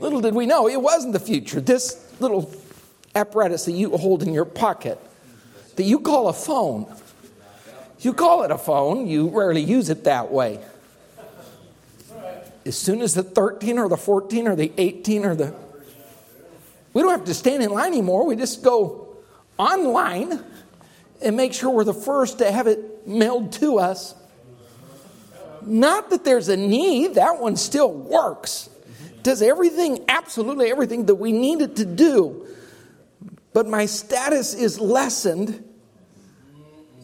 Little 0.00 0.22
did 0.22 0.34
we 0.34 0.46
know 0.46 0.70
it 0.70 0.80
wasn't 0.80 1.12
the 1.12 1.20
future. 1.20 1.60
This 1.60 2.14
little 2.18 2.50
apparatus 3.14 3.66
that 3.66 3.72
you 3.72 3.94
hold 3.98 4.22
in 4.22 4.32
your 4.32 4.46
pocket, 4.46 4.98
that 5.76 5.84
you 5.84 6.00
call 6.00 6.28
a 6.28 6.32
phone, 6.32 6.86
you 8.04 8.12
call 8.12 8.42
it 8.42 8.50
a 8.50 8.58
phone, 8.58 9.06
you 9.06 9.28
rarely 9.28 9.62
use 9.62 9.88
it 9.90 10.04
that 10.04 10.30
way. 10.30 10.60
As 12.66 12.76
soon 12.76 13.02
as 13.02 13.14
the 13.14 13.22
13 13.22 13.78
or 13.78 13.88
the 13.88 13.96
14 13.96 14.48
or 14.48 14.56
the 14.56 14.72
18 14.76 15.24
or 15.24 15.34
the. 15.34 15.54
We 16.92 17.02
don't 17.02 17.10
have 17.10 17.24
to 17.26 17.34
stand 17.34 17.62
in 17.62 17.70
line 17.70 17.92
anymore. 17.92 18.26
We 18.26 18.36
just 18.36 18.62
go 18.62 19.16
online 19.58 20.42
and 21.20 21.36
make 21.36 21.52
sure 21.52 21.70
we're 21.70 21.84
the 21.84 21.94
first 21.94 22.38
to 22.38 22.50
have 22.50 22.66
it 22.66 23.06
mailed 23.06 23.52
to 23.54 23.78
us. 23.78 24.14
Not 25.62 26.10
that 26.10 26.24
there's 26.24 26.48
a 26.48 26.56
need, 26.56 27.14
that 27.14 27.40
one 27.40 27.56
still 27.56 27.90
works. 27.90 28.68
Does 29.22 29.40
everything, 29.40 30.04
absolutely 30.08 30.70
everything 30.70 31.06
that 31.06 31.14
we 31.14 31.32
needed 31.32 31.76
to 31.76 31.86
do. 31.86 32.46
But 33.54 33.66
my 33.66 33.86
status 33.86 34.52
is 34.52 34.78
lessened 34.78 35.64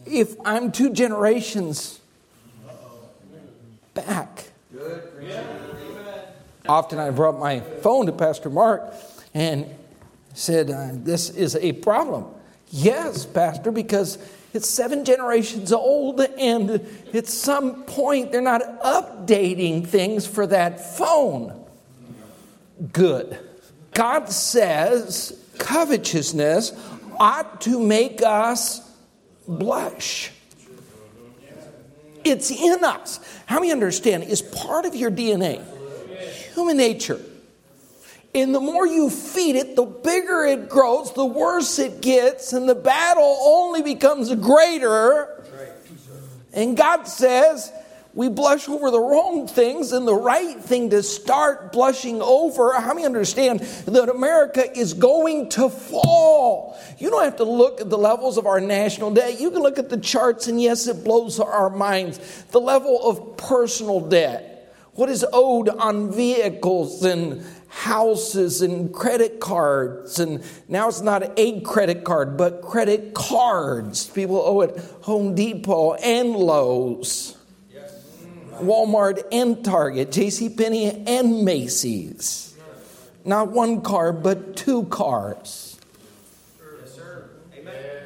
if 0.05 0.35
I'm 0.45 0.71
two 0.71 0.91
generations 0.91 1.99
back. 3.93 4.49
Often 6.67 6.99
I 6.99 7.09
brought 7.09 7.39
my 7.39 7.59
phone 7.59 8.05
to 8.05 8.11
Pastor 8.11 8.49
Mark 8.49 8.93
and 9.33 9.65
said, 10.33 10.69
uh, 10.69 10.89
This 10.93 11.29
is 11.29 11.55
a 11.55 11.73
problem. 11.73 12.25
Yes, 12.69 13.25
Pastor, 13.25 13.71
because 13.71 14.17
it's 14.53 14.67
seven 14.67 15.05
generations 15.05 15.71
old, 15.71 16.21
and 16.21 16.85
at 17.13 17.27
some 17.27 17.83
point 17.83 18.31
they're 18.31 18.41
not 18.41 18.81
updating 18.81 19.85
things 19.85 20.25
for 20.27 20.47
that 20.47 20.97
phone. 20.97 21.65
Good. 22.93 23.37
God 23.93 24.29
says 24.29 25.37
covetousness 25.57 26.73
ought 27.19 27.61
to 27.61 27.79
make 27.79 28.21
us 28.23 28.90
blush. 29.59 30.31
It's 32.23 32.51
in 32.51 32.83
us. 32.83 33.19
How 33.45 33.59
many 33.59 33.71
understand? 33.71 34.23
It's 34.23 34.41
part 34.41 34.85
of 34.85 34.95
your 34.95 35.11
DNA, 35.11 35.63
human 36.53 36.77
nature. 36.77 37.19
And 38.33 38.55
the 38.55 38.59
more 38.59 38.87
you 38.87 39.09
feed 39.09 39.55
it, 39.55 39.75
the 39.75 39.83
bigger 39.83 40.45
it 40.45 40.69
grows, 40.69 41.13
the 41.13 41.25
worse 41.25 41.79
it 41.79 42.01
gets, 42.01 42.53
and 42.53 42.69
the 42.69 42.75
battle 42.75 43.37
only 43.41 43.81
becomes 43.81 44.33
greater. 44.35 45.43
And 46.53 46.77
God 46.77 47.07
says, 47.07 47.71
we 48.13 48.27
blush 48.27 48.67
over 48.67 48.91
the 48.91 48.99
wrong 48.99 49.47
things 49.47 49.93
and 49.93 50.05
the 50.05 50.15
right 50.15 50.59
thing 50.59 50.89
to 50.89 51.01
start 51.01 51.71
blushing 51.71 52.21
over. 52.21 52.73
How 52.73 52.93
many 52.93 53.05
understand 53.05 53.61
that 53.61 54.09
America 54.09 54.77
is 54.77 54.93
going 54.93 55.49
to 55.49 55.69
fall? 55.69 56.77
You 56.97 57.09
don't 57.09 57.23
have 57.23 57.37
to 57.37 57.45
look 57.45 57.79
at 57.79 57.89
the 57.89 57.97
levels 57.97 58.37
of 58.37 58.45
our 58.45 58.59
national 58.59 59.11
debt. 59.11 59.39
You 59.39 59.49
can 59.49 59.61
look 59.61 59.79
at 59.79 59.89
the 59.89 59.97
charts, 59.97 60.47
and 60.47 60.61
yes, 60.61 60.87
it 60.87 61.05
blows 61.05 61.39
our 61.39 61.69
minds. 61.69 62.19
The 62.51 62.59
level 62.59 63.01
of 63.01 63.37
personal 63.37 64.01
debt, 64.01 64.75
what 64.93 65.09
is 65.09 65.25
owed 65.31 65.69
on 65.69 66.11
vehicles 66.11 67.05
and 67.05 67.45
houses 67.69 68.61
and 68.61 68.93
credit 68.93 69.39
cards. 69.39 70.19
And 70.19 70.43
now 70.67 70.89
it's 70.89 70.99
not 70.99 71.39
a 71.39 71.61
credit 71.61 72.03
card, 72.03 72.35
but 72.35 72.61
credit 72.61 73.13
cards. 73.13 74.07
People 74.07 74.41
owe 74.45 74.59
it 74.59 74.77
Home 75.03 75.33
Depot 75.33 75.93
and 75.93 76.35
Lowe's. 76.35 77.37
Walmart 78.61 79.23
and 79.31 79.63
Target, 79.63 80.11
J.C. 80.11 80.49
Penney 80.49 81.03
and 81.07 81.43
Macy's. 81.43 82.55
Not 83.23 83.51
one 83.51 83.81
car, 83.81 84.11
but 84.11 84.55
two 84.55 84.83
cars. 84.85 85.79
Yes, 86.81 86.95
sir. 86.95 87.29
Amen. 87.55 88.03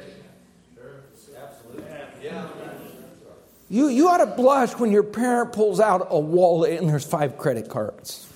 You, 3.68 3.88
you 3.88 4.08
ought 4.08 4.18
to 4.18 4.26
blush 4.26 4.74
when 4.76 4.92
your 4.92 5.02
parent 5.02 5.52
pulls 5.52 5.80
out 5.80 6.08
a 6.10 6.18
wallet 6.18 6.78
and 6.78 6.88
there's 6.88 7.04
five 7.04 7.36
credit 7.36 7.68
cards. 7.68 8.30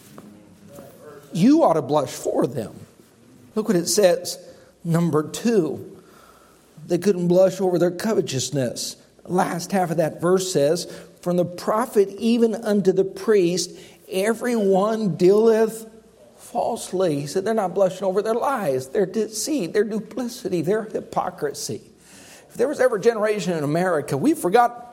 You 1.32 1.62
ought 1.62 1.74
to 1.74 1.82
blush 1.82 2.10
for 2.10 2.46
them. 2.46 2.74
Look 3.54 3.68
what 3.68 3.76
it 3.76 3.86
says. 3.86 4.38
Number 4.82 5.28
two, 5.28 6.02
they 6.86 6.98
couldn't 6.98 7.28
blush 7.28 7.60
over 7.60 7.78
their 7.78 7.90
covetousness. 7.90 8.96
Last 9.24 9.70
half 9.70 9.90
of 9.90 9.98
that 9.98 10.20
verse 10.20 10.52
says, 10.52 10.92
from 11.20 11.36
the 11.36 11.44
prophet 11.44 12.08
even 12.18 12.54
unto 12.54 12.92
the 12.92 13.04
priest, 13.04 13.70
everyone 14.10 15.16
dealeth 15.16 15.86
falsely. 16.36 17.20
He 17.20 17.26
said 17.26 17.44
they're 17.44 17.54
not 17.54 17.74
blushing 17.74 18.04
over 18.04 18.22
their 18.22 18.34
lies, 18.34 18.88
their 18.88 19.06
deceit, 19.06 19.72
their 19.72 19.84
duplicity, 19.84 20.62
their 20.62 20.84
hypocrisy. 20.84 21.82
If 22.48 22.54
there 22.54 22.68
was 22.68 22.80
ever 22.80 22.96
a 22.96 23.00
generation 23.00 23.56
in 23.56 23.62
America, 23.62 24.16
we 24.16 24.34
forgot 24.34 24.90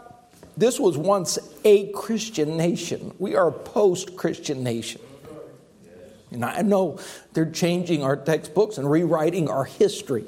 this 0.55 0.79
was 0.79 0.97
once 0.97 1.39
a 1.63 1.91
Christian 1.91 2.57
nation. 2.57 3.13
We 3.19 3.35
are 3.35 3.47
a 3.47 3.51
post 3.51 4.15
Christian 4.15 4.63
nation. 4.63 5.01
And 6.31 6.43
I 6.43 6.61
know 6.61 6.99
they're 7.33 7.49
changing 7.49 8.03
our 8.03 8.17
textbooks 8.17 8.77
and 8.77 8.89
rewriting 8.89 9.49
our 9.49 9.63
history. 9.63 10.25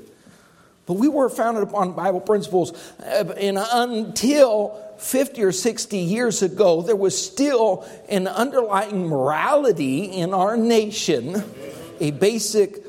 But 0.85 0.93
we 0.93 1.07
were 1.07 1.29
founded 1.29 1.63
upon 1.63 1.93
Bible 1.93 2.21
principles, 2.21 2.73
uh, 2.99 3.33
and 3.37 3.59
until 3.59 4.81
50 4.99 5.43
or 5.43 5.51
60 5.51 5.97
years 5.97 6.41
ago, 6.41 6.81
there 6.81 6.95
was 6.95 7.19
still 7.19 7.87
an 8.09 8.27
underlying 8.27 9.07
morality 9.07 10.05
in 10.05 10.33
our 10.33 10.57
nation, 10.57 11.43
a 11.99 12.11
basic 12.11 12.83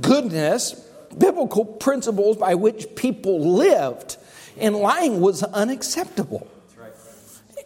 goodness, 0.00 0.72
biblical 1.16 1.64
principles 1.64 2.36
by 2.36 2.54
which 2.54 2.94
people 2.96 3.54
lived, 3.54 4.16
and 4.58 4.76
lying 4.76 5.20
was 5.20 5.42
unacceptable. 5.42 6.48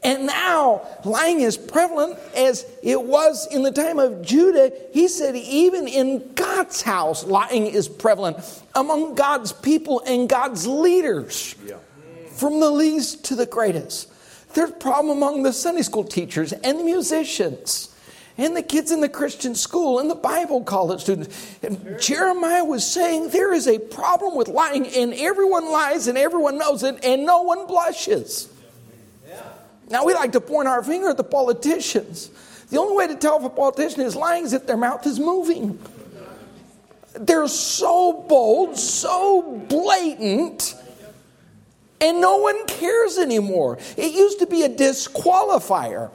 And 0.02 0.26
now 0.26 0.86
lying 1.04 1.40
is 1.40 1.56
prevalent 1.56 2.18
as 2.36 2.64
it 2.84 3.02
was 3.02 3.48
in 3.52 3.62
the 3.64 3.72
time 3.72 3.98
of 3.98 4.22
Judah. 4.22 4.70
He 4.92 5.08
said, 5.08 5.34
even 5.34 5.88
in 5.88 6.34
God's 6.34 6.82
house, 6.82 7.24
lying 7.24 7.66
is 7.66 7.88
prevalent 7.88 8.36
among 8.76 9.16
God's 9.16 9.52
people 9.52 10.00
and 10.06 10.28
God's 10.28 10.68
leaders, 10.68 11.56
yeah. 11.66 11.78
From 12.38 12.60
the 12.60 12.70
least 12.70 13.24
to 13.26 13.34
the 13.34 13.46
greatest. 13.46 14.08
There's 14.54 14.70
a 14.70 14.74
problem 14.74 15.16
among 15.16 15.42
the 15.42 15.52
Sunday 15.52 15.82
school 15.82 16.04
teachers 16.04 16.52
and 16.52 16.78
the 16.78 16.84
musicians 16.84 17.94
and 18.38 18.56
the 18.56 18.62
kids 18.62 18.92
in 18.92 19.00
the 19.00 19.08
Christian 19.08 19.54
school 19.54 19.98
and 19.98 20.08
the 20.08 20.14
Bible 20.14 20.62
college 20.62 21.02
students. 21.02 21.58
And 21.62 22.00
Jeremiah 22.00 22.64
was 22.64 22.86
saying 22.86 23.30
there 23.30 23.52
is 23.52 23.66
a 23.66 23.78
problem 23.78 24.36
with 24.36 24.46
lying, 24.46 24.86
and 24.86 25.12
everyone 25.12 25.70
lies 25.70 26.06
and 26.06 26.16
everyone 26.16 26.56
knows 26.56 26.84
it, 26.84 27.04
and 27.04 27.26
no 27.26 27.42
one 27.42 27.66
blushes. 27.66 28.48
Now, 29.90 30.04
we 30.04 30.14
like 30.14 30.32
to 30.32 30.40
point 30.40 30.68
our 30.68 30.82
finger 30.82 31.08
at 31.08 31.16
the 31.16 31.24
politicians. 31.24 32.30
The 32.70 32.78
only 32.78 32.94
way 32.94 33.08
to 33.08 33.16
tell 33.16 33.38
if 33.38 33.44
a 33.44 33.50
politician 33.50 34.02
is 34.02 34.14
lying 34.14 34.44
is 34.44 34.52
if 34.52 34.66
their 34.66 34.76
mouth 34.76 35.06
is 35.06 35.18
moving. 35.18 35.78
They're 37.14 37.48
so 37.48 38.12
bold, 38.28 38.78
so 38.78 39.64
blatant, 39.68 40.74
and 42.00 42.20
no 42.20 42.36
one 42.36 42.66
cares 42.66 43.18
anymore. 43.18 43.78
It 43.96 44.12
used 44.12 44.38
to 44.40 44.46
be 44.46 44.62
a 44.62 44.68
disqualifier. 44.68 46.10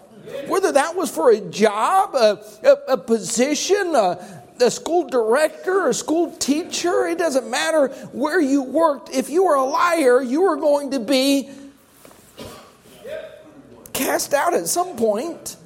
Whether 0.48 0.72
that 0.72 0.96
was 0.96 1.12
for 1.12 1.32
a 1.32 1.42
job, 1.42 2.16
a, 2.16 2.42
a, 2.63 2.94
a 2.94 2.98
position, 2.98 3.94
a, 3.94 4.44
a 4.62 4.72
school 4.72 5.08
director, 5.08 5.90
a 5.90 5.94
school 5.94 6.32
teacher, 6.32 7.08
it 7.08 7.18
doesn't 7.18 7.50
matter 7.50 7.90
where 8.13 8.40
you 8.40 8.63
worked. 8.63 9.10
If 9.10 9.30
you 9.30 9.44
were 9.46 9.56
a 9.56 9.66
liar, 9.66 10.22
you 10.22 10.42
were 10.42 10.56
going 10.56 10.92
to 10.92 11.00
be 11.00 11.50
cast 13.92 14.34
out 14.34 14.54
at 14.54 14.68
some 14.68 14.96
point. 14.96 15.58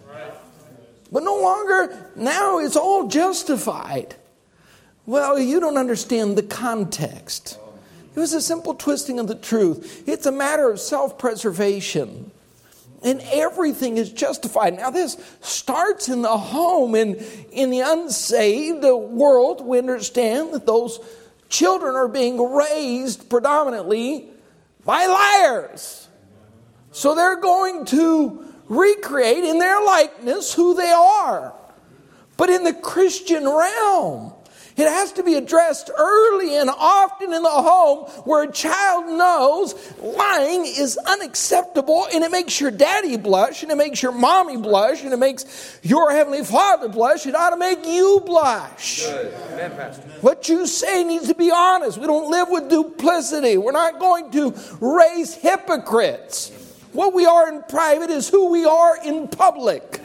But 1.11 1.23
no 1.23 1.39
longer, 1.39 2.11
now 2.15 2.59
it's 2.59 2.75
all 2.75 3.07
justified. 3.07 4.15
Well, 5.05 5.39
you 5.39 5.59
don't 5.61 5.77
understand 5.77 6.37
the 6.37 6.43
context. 6.43 7.57
It 8.17 8.21
was 8.21 8.33
a 8.33 8.41
simple 8.41 8.73
twisting 8.73 9.19
of 9.19 9.27
the 9.27 9.35
truth. 9.35 10.03
It's 10.07 10.25
a 10.25 10.31
matter 10.31 10.71
of 10.71 10.79
self 10.79 11.19
preservation. 11.19 12.31
And 13.03 13.21
everything 13.31 13.97
is 13.97 14.11
justified. 14.11 14.75
Now, 14.75 14.89
this 14.89 15.17
starts 15.41 16.09
in 16.09 16.23
the 16.23 16.35
home. 16.35 16.95
And 16.95 17.17
in 17.51 17.69
the 17.69 17.81
unsaved 17.81 18.83
world, 18.83 19.63
we 19.63 19.77
understand 19.77 20.51
that 20.55 20.65
those 20.65 20.99
children 21.47 21.93
are 21.93 22.07
being 22.07 22.41
raised 22.41 23.29
predominantly 23.29 24.31
by 24.83 25.05
liars. 25.05 26.07
So 26.91 27.13
they're 27.13 27.39
going 27.39 27.85
to 27.85 28.51
recreate 28.67 29.43
in 29.43 29.59
their 29.59 29.79
likeness 29.85 30.55
who 30.55 30.73
they 30.73 30.89
are. 30.89 31.53
But 32.35 32.49
in 32.49 32.63
the 32.63 32.73
Christian 32.73 33.47
realm, 33.47 34.33
it 34.77 34.87
has 34.87 35.11
to 35.13 35.23
be 35.23 35.33
addressed 35.33 35.89
early 35.97 36.55
and 36.55 36.69
often 36.69 37.33
in 37.33 37.41
the 37.41 37.49
home 37.49 38.05
where 38.25 38.43
a 38.43 38.51
child 38.51 39.07
knows 39.07 39.73
lying 39.99 40.65
is 40.65 40.97
unacceptable 40.97 42.07
and 42.13 42.23
it 42.23 42.31
makes 42.31 42.61
your 42.61 42.69
daddy 42.69 43.17
blush 43.17 43.63
and 43.63 43.71
it 43.71 43.75
makes 43.75 44.03
your 44.03 44.11
mommy 44.11 44.57
blush 44.57 45.03
and 45.03 45.11
it 45.11 45.17
makes 45.17 45.79
your 45.81 46.11
heavenly 46.11 46.43
father 46.43 46.89
blush. 46.89 47.25
It 47.25 47.35
ought 47.35 47.49
to 47.49 47.57
make 47.57 47.85
you 47.85 48.21
blush. 48.23 49.03
Amen, 49.07 49.71
what 50.21 50.47
you 50.47 50.67
say 50.67 51.03
needs 51.03 51.27
to 51.27 51.35
be 51.35 51.49
honest. 51.51 51.97
We 51.97 52.05
don't 52.05 52.29
live 52.29 52.49
with 52.49 52.69
duplicity. 52.69 53.57
We're 53.57 53.71
not 53.71 53.99
going 53.99 54.31
to 54.31 54.53
raise 54.79 55.33
hypocrites. 55.33 56.51
What 56.93 57.13
we 57.13 57.25
are 57.25 57.49
in 57.49 57.63
private 57.63 58.09
is 58.09 58.29
who 58.29 58.49
we 58.49 58.65
are 58.65 58.97
in 59.03 59.27
public. 59.27 60.01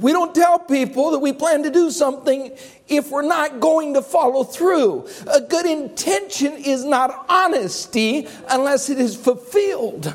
We 0.00 0.12
don't 0.12 0.34
tell 0.34 0.58
people 0.58 1.10
that 1.10 1.18
we 1.18 1.32
plan 1.32 1.64
to 1.64 1.70
do 1.70 1.90
something 1.90 2.56
if 2.86 3.10
we're 3.10 3.22
not 3.22 3.60
going 3.60 3.94
to 3.94 4.02
follow 4.02 4.44
through. 4.44 5.08
A 5.26 5.40
good 5.40 5.66
intention 5.66 6.52
is 6.52 6.84
not 6.84 7.26
honesty 7.28 8.28
unless 8.48 8.90
it 8.90 8.98
is 8.98 9.16
fulfilled. 9.16 10.14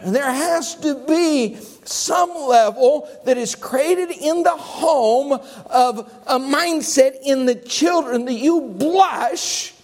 And 0.00 0.14
there 0.14 0.32
has 0.32 0.74
to 0.76 0.94
be 1.06 1.56
some 1.84 2.30
level 2.30 3.08
that 3.24 3.36
is 3.36 3.54
created 3.54 4.10
in 4.10 4.42
the 4.42 4.56
home 4.56 5.32
of 5.32 5.98
a 6.26 6.38
mindset 6.38 7.16
in 7.24 7.46
the 7.46 7.54
children 7.54 8.24
that 8.26 8.34
you 8.34 8.60
blush 8.60 9.74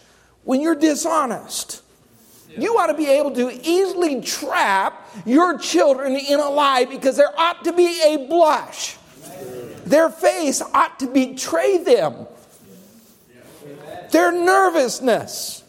when 0.45 0.61
you're 0.61 0.75
dishonest. 0.75 1.83
You 2.57 2.79
ought 2.79 2.87
to 2.87 2.95
be 2.95 3.07
able 3.07 3.33
to 3.33 3.51
easily 3.67 4.21
trap 4.21 5.11
your 5.27 5.59
children 5.59 6.17
in 6.17 6.41
a 6.41 6.49
lie 6.49 6.85
because 6.85 7.17
there 7.17 7.39
ought 7.39 7.65
to 7.65 7.73
be 7.73 8.01
a 8.05 8.27
blush. 8.29 8.97
Their 9.85 10.09
face 10.09 10.63
ought 10.63 10.99
to 11.01 11.07
betray 11.07 11.79
them. 11.79 12.27
Their 14.11 14.33
nervousness 14.33 15.65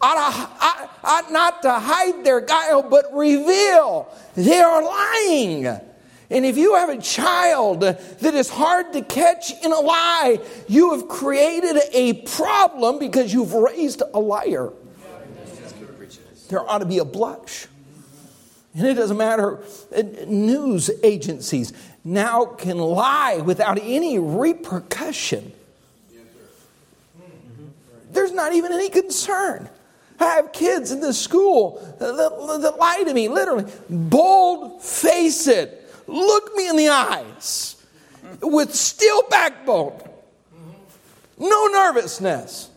ought, 0.00 0.14
to, 0.14 1.06
ought, 1.06 1.32
not 1.32 1.62
to 1.62 1.72
hide 1.72 2.24
their 2.24 2.40
guile, 2.40 2.82
but 2.82 3.06
reveal 3.14 4.12
they 4.34 4.60
are 4.60 4.82
lying. 4.82 5.66
And 5.66 6.46
if 6.46 6.56
you 6.56 6.74
have 6.74 6.88
a 6.88 7.00
child 7.00 7.80
that 7.80 8.34
is 8.34 8.48
hard 8.48 8.92
to 8.94 9.02
catch 9.02 9.52
in 9.62 9.72
a 9.72 9.80
lie, 9.80 10.38
you 10.68 10.92
have 10.92 11.08
created 11.08 11.78
a 11.92 12.14
problem 12.22 12.98
because 12.98 13.32
you've 13.32 13.52
raised 13.52 14.02
a 14.14 14.18
liar 14.18 14.72
there 16.52 16.68
ought 16.70 16.78
to 16.78 16.86
be 16.86 16.98
a 16.98 17.04
blush. 17.04 17.66
And 18.74 18.86
it 18.86 18.94
doesn't 18.94 19.16
matter, 19.16 19.60
news 20.26 20.90
agencies 21.02 21.72
now 22.04 22.44
can 22.44 22.76
lie 22.78 23.38
without 23.44 23.78
any 23.80 24.18
repercussion. 24.18 25.52
There's 28.10 28.32
not 28.32 28.52
even 28.52 28.72
any 28.72 28.90
concern. 28.90 29.70
I 30.20 30.34
have 30.34 30.52
kids 30.52 30.92
in 30.92 31.00
this 31.00 31.18
school 31.18 31.80
that, 31.98 32.16
that 32.62 32.78
lie 32.78 33.02
to 33.04 33.14
me, 33.14 33.28
literally. 33.28 33.70
Bold 33.88 34.82
face 34.82 35.46
it. 35.46 35.90
Look 36.06 36.54
me 36.54 36.68
in 36.68 36.76
the 36.76 36.90
eyes 36.90 37.82
with 38.42 38.74
steel 38.74 39.22
backbone. 39.30 39.98
No 41.38 41.66
nervousness. 41.68 42.68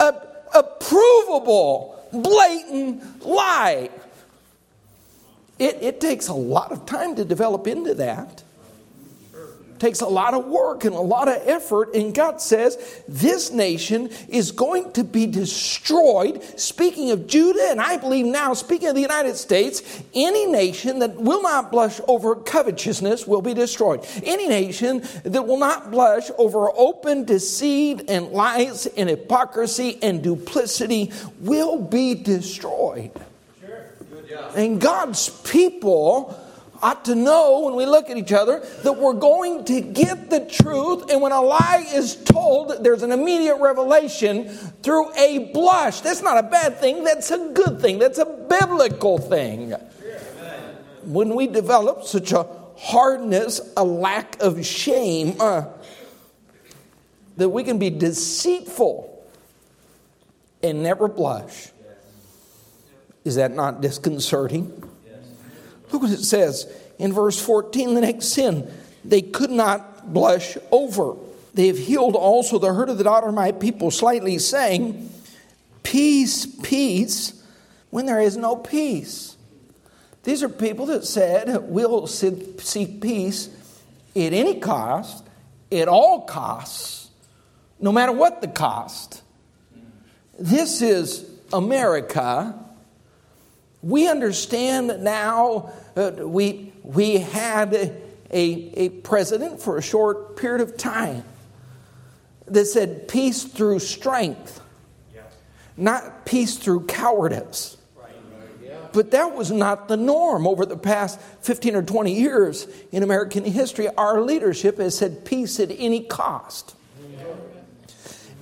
A, 0.00 0.12
approvable 0.54 1.99
blatant 2.12 3.24
lie. 3.24 3.90
It, 5.58 5.78
it 5.82 6.00
takes 6.00 6.28
a 6.28 6.34
lot 6.34 6.72
of 6.72 6.86
time 6.86 7.16
to 7.16 7.24
develop 7.24 7.66
into 7.66 7.94
that. 7.94 8.42
Takes 9.80 10.02
a 10.02 10.06
lot 10.06 10.34
of 10.34 10.44
work 10.44 10.84
and 10.84 10.94
a 10.94 11.00
lot 11.00 11.26
of 11.26 11.42
effort, 11.46 11.94
and 11.94 12.14
God 12.14 12.40
says 12.40 13.02
this 13.08 13.50
nation 13.50 14.10
is 14.28 14.52
going 14.52 14.92
to 14.92 15.02
be 15.02 15.26
destroyed. 15.26 16.42
Speaking 16.60 17.10
of 17.10 17.26
Judah, 17.26 17.68
and 17.70 17.80
I 17.80 17.96
believe 17.96 18.26
now, 18.26 18.52
speaking 18.52 18.88
of 18.88 18.94
the 18.94 19.00
United 19.00 19.36
States, 19.36 20.02
any 20.14 20.44
nation 20.44 20.98
that 20.98 21.16
will 21.16 21.42
not 21.42 21.72
blush 21.72 21.98
over 22.06 22.36
covetousness 22.36 23.26
will 23.26 23.40
be 23.40 23.54
destroyed. 23.54 24.06
Any 24.22 24.48
nation 24.48 25.02
that 25.24 25.46
will 25.46 25.58
not 25.58 25.90
blush 25.90 26.30
over 26.36 26.70
open 26.76 27.24
deceit 27.24 28.04
and 28.08 28.28
lies 28.28 28.84
and 28.84 29.08
hypocrisy 29.08 29.98
and 30.02 30.22
duplicity 30.22 31.10
will 31.40 31.80
be 31.80 32.14
destroyed. 32.14 33.12
And 34.54 34.78
God's 34.78 35.28
people 35.28 36.38
ought 36.82 37.04
to 37.06 37.14
know 37.14 37.60
when 37.66 37.74
we 37.74 37.86
look 37.86 38.10
at 38.10 38.16
each 38.16 38.32
other 38.32 38.60
that 38.82 38.92
we're 38.92 39.14
going 39.14 39.64
to 39.66 39.80
get 39.80 40.30
the 40.30 40.40
truth, 40.46 41.10
and 41.10 41.20
when 41.20 41.32
a 41.32 41.40
lie 41.40 41.84
is 41.92 42.16
told, 42.16 42.82
there's 42.82 43.02
an 43.02 43.12
immediate 43.12 43.56
revelation 43.56 44.48
through 44.82 45.14
a 45.14 45.50
blush. 45.52 46.00
That's 46.00 46.22
not 46.22 46.38
a 46.38 46.42
bad 46.42 46.78
thing, 46.78 47.04
that's 47.04 47.30
a 47.30 47.50
good 47.52 47.80
thing, 47.80 47.98
that's 47.98 48.18
a 48.18 48.24
biblical 48.24 49.18
thing. 49.18 49.72
When 51.04 51.34
we 51.34 51.46
develop 51.46 52.04
such 52.04 52.32
a 52.32 52.46
hardness, 52.76 53.60
a 53.76 53.84
lack 53.84 54.40
of 54.40 54.64
shame, 54.64 55.36
uh, 55.40 55.66
that 57.36 57.48
we 57.48 57.64
can 57.64 57.78
be 57.78 57.90
deceitful 57.90 59.06
and 60.62 60.82
never 60.82 61.08
blush. 61.08 61.70
Is 63.24 63.36
that 63.36 63.52
not 63.52 63.80
disconcerting? 63.80 64.89
Look 65.92 66.02
what 66.02 66.10
it 66.10 66.24
says 66.24 66.70
in 66.98 67.12
verse 67.12 67.40
14 67.40 67.94
the 67.94 68.00
next 68.02 68.26
sin. 68.28 68.70
They 69.04 69.22
could 69.22 69.50
not 69.50 70.12
blush 70.12 70.56
over. 70.70 71.16
They 71.54 71.66
have 71.68 71.78
healed 71.78 72.14
also 72.14 72.58
the 72.58 72.72
hurt 72.72 72.88
of 72.88 72.98
the 72.98 73.04
daughter 73.04 73.28
of 73.28 73.34
my 73.34 73.52
people, 73.52 73.90
slightly 73.90 74.38
saying, 74.38 75.10
Peace, 75.82 76.46
peace, 76.46 77.42
when 77.90 78.06
there 78.06 78.20
is 78.20 78.36
no 78.36 78.56
peace. 78.56 79.36
These 80.22 80.42
are 80.42 80.48
people 80.48 80.86
that 80.86 81.04
said, 81.04 81.56
We'll 81.62 82.06
seek 82.06 83.00
peace 83.00 83.48
at 84.14 84.32
any 84.32 84.60
cost, 84.60 85.24
at 85.72 85.88
all 85.88 86.22
costs, 86.22 87.10
no 87.80 87.90
matter 87.90 88.12
what 88.12 88.40
the 88.40 88.48
cost. 88.48 89.22
This 90.38 90.82
is 90.82 91.28
America 91.52 92.54
we 93.82 94.08
understand 94.08 94.90
that 94.90 95.00
now, 95.00 95.72
uh, 95.96 96.12
we, 96.18 96.72
we 96.82 97.18
had 97.18 97.74
a, 97.74 97.92
a 98.30 98.88
president 98.90 99.60
for 99.60 99.78
a 99.78 99.82
short 99.82 100.36
period 100.36 100.60
of 100.60 100.76
time 100.76 101.24
that 102.46 102.66
said 102.66 103.08
peace 103.08 103.44
through 103.44 103.78
strength, 103.78 104.60
not 105.76 106.26
peace 106.26 106.56
through 106.56 106.86
cowardice. 106.86 107.76
But 108.92 109.12
that 109.12 109.36
was 109.36 109.52
not 109.52 109.86
the 109.86 109.96
norm 109.96 110.46
over 110.46 110.66
the 110.66 110.76
past 110.76 111.20
15 111.42 111.76
or 111.76 111.82
20 111.82 112.12
years 112.12 112.66
in 112.90 113.04
American 113.04 113.44
history. 113.44 113.88
Our 113.88 114.20
leadership 114.20 114.78
has 114.78 114.98
said 114.98 115.24
peace 115.24 115.60
at 115.60 115.70
any 115.70 116.00
cost. 116.00 116.74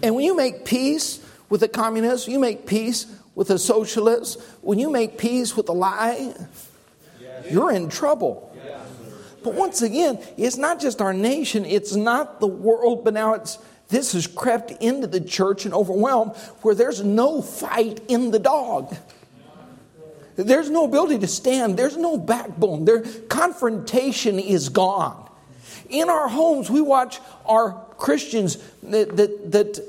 And 0.02 0.14
when 0.14 0.24
you 0.24 0.36
make 0.36 0.64
peace 0.64 1.22
with 1.50 1.60
the 1.60 1.68
communists, 1.68 2.28
you 2.28 2.38
make 2.38 2.66
peace 2.66 3.06
with 3.38 3.50
a 3.50 3.58
socialist, 3.58 4.40
when 4.62 4.80
you 4.80 4.90
make 4.90 5.16
peace 5.16 5.56
with 5.56 5.68
a 5.68 5.72
lie, 5.72 6.34
you're 7.48 7.70
in 7.70 7.88
trouble. 7.88 8.52
But 9.44 9.54
once 9.54 9.80
again, 9.80 10.18
it's 10.36 10.56
not 10.56 10.80
just 10.80 11.00
our 11.00 11.14
nation, 11.14 11.64
it's 11.64 11.94
not 11.94 12.40
the 12.40 12.48
world, 12.48 13.04
but 13.04 13.14
now 13.14 13.34
it's 13.34 13.58
this 13.90 14.12
has 14.14 14.26
crept 14.26 14.72
into 14.82 15.06
the 15.06 15.20
church 15.20 15.66
and 15.66 15.72
overwhelmed 15.72 16.34
where 16.62 16.74
there's 16.74 17.04
no 17.04 17.40
fight 17.40 18.00
in 18.08 18.32
the 18.32 18.40
dog. 18.40 18.96
There's 20.34 20.68
no 20.68 20.86
ability 20.86 21.20
to 21.20 21.28
stand, 21.28 21.76
there's 21.78 21.96
no 21.96 22.18
backbone, 22.18 22.86
their 22.86 23.02
confrontation 23.28 24.40
is 24.40 24.68
gone. 24.68 25.30
In 25.88 26.10
our 26.10 26.26
homes, 26.26 26.70
we 26.70 26.80
watch 26.80 27.20
our 27.46 27.70
Christians 27.98 28.58
that, 28.82 29.16
that, 29.16 29.52
that 29.52 29.80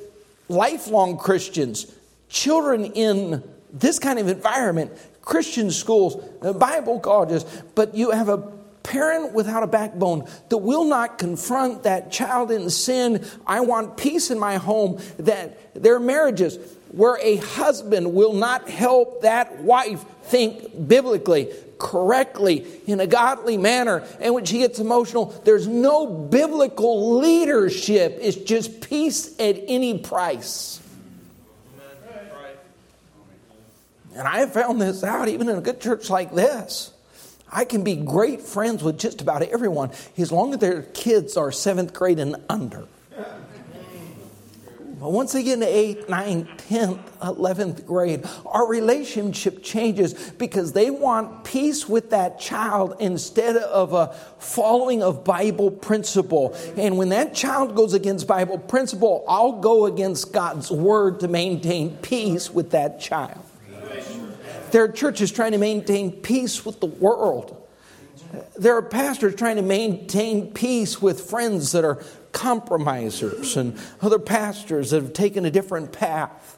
lifelong 0.49 1.17
Christians, 1.17 1.91
children 2.30 2.86
in 2.86 3.44
this 3.74 4.00
kind 4.00 4.20
of 4.20 4.28
environment, 4.28 4.92
Christian 5.22 5.70
schools, 5.72 6.15
Bible 6.56 7.00
colleges, 7.00 7.44
but 7.76 7.94
you 7.96 8.12
have 8.12 8.30
a 8.30 8.38
parent 8.82 9.34
without 9.34 9.62
a 9.62 9.68
backbone 9.68 10.28
that 10.50 10.58
will 10.58 10.86
not 10.86 11.20
confront 11.20 11.84
that 11.84 12.12
child 12.12 12.50
in 12.50 12.70
sin. 12.70 13.24
I 13.46 13.62
want 13.62 13.98
peace 13.98 14.32
in 14.32 14.39
my 14.39 14.56
home, 14.56 15.00
that 15.18 15.76
their 15.76 16.00
marriages, 16.00 16.58
where 16.92 17.20
a 17.22 17.36
husband 17.36 18.13
will 18.13 18.34
not 18.34 18.68
help 18.70 19.22
that 19.22 19.60
wife 19.60 20.04
think 20.24 20.88
biblically, 20.88 21.54
correctly, 21.78 22.65
in 22.88 23.00
a 23.00 23.06
godly 23.06 23.58
manner, 23.58 24.04
and 24.20 24.34
when 24.34 24.46
she 24.46 24.60
gets 24.60 24.80
emotional, 24.80 25.28
there's 25.46 25.68
no 25.68 26.08
biblical 26.08 27.20
leadership. 27.20 28.18
It's 28.20 28.38
just 28.38 28.82
peace 28.82 29.39
at 29.39 29.60
any 29.68 30.00
price. 30.00 30.80
And 34.19 34.27
I 34.27 34.39
have 34.39 34.51
found 34.51 34.82
this 34.82 35.01
out 35.01 35.29
even 35.29 35.47
in 35.47 35.58
a 35.58 35.62
good 35.62 35.79
church 35.79 36.10
like 36.10 36.36
this. 36.36 36.91
I 37.49 37.63
can 37.63 37.86
be 37.86 37.95
great 37.95 38.41
friends 38.41 38.84
with 38.84 38.99
just 38.99 39.21
about 39.21 39.43
everyone 39.43 39.91
as 40.17 40.29
long 40.29 40.53
as 40.53 40.60
their 40.60 40.82
kids 40.82 41.38
are 41.38 41.53
seventh 41.53 41.93
grade 41.93 42.19
and 42.19 42.36
under. 42.49 42.86
But 44.99 45.13
once 45.13 45.32
they 45.32 45.43
get 45.43 45.53
into 45.53 45.67
8th, 45.67 46.10
ninth, 46.10 46.49
10th, 46.69 46.99
11th 47.21 47.86
grade, 47.86 48.25
our 48.45 48.67
relationship 48.67 49.63
changes 49.63 50.13
because 50.32 50.73
they 50.73 50.89
want 50.89 51.45
peace 51.45 51.88
with 51.88 52.10
that 52.10 52.41
child 52.41 52.97
instead 52.99 53.55
of 53.55 53.93
a 53.93 54.13
following 54.39 55.01
of 55.01 55.23
Bible 55.23 55.71
principle. 55.71 56.53
And 56.75 56.97
when 56.97 57.10
that 57.10 57.34
child 57.34 57.73
goes 57.73 57.93
against 57.93 58.27
Bible 58.27 58.58
principle, 58.58 59.23
I'll 59.29 59.62
go 59.62 59.86
against 59.86 60.34
God's 60.34 60.69
word 60.69 61.21
to 61.21 61.29
maintain 61.29 61.95
peace 61.95 62.51
with 62.51 62.71
that 62.71 62.99
child. 62.99 63.45
There 64.71 64.84
are 64.84 64.89
churches 64.89 65.32
trying 65.32 65.53
to 65.53 65.58
maintain 65.58 66.12
peace 66.12 66.65
with 66.65 66.79
the 66.79 66.88
world. 66.88 67.67
There 68.58 68.75
are 68.75 68.82
pastors 68.82 69.36
trying 69.36 69.55
to 69.55 69.62
maintain 69.62 70.51
peace 70.53 71.01
with 71.01 71.21
friends 71.21 71.71
that 71.71 71.84
are 71.84 72.03
compromisers 72.32 73.58
and 73.58 73.77
other 74.01 74.19
pastors 74.19 74.91
that 74.91 75.01
have 75.01 75.13
taken 75.13 75.45
a 75.45 75.51
different 75.51 75.91
path. 75.91 76.58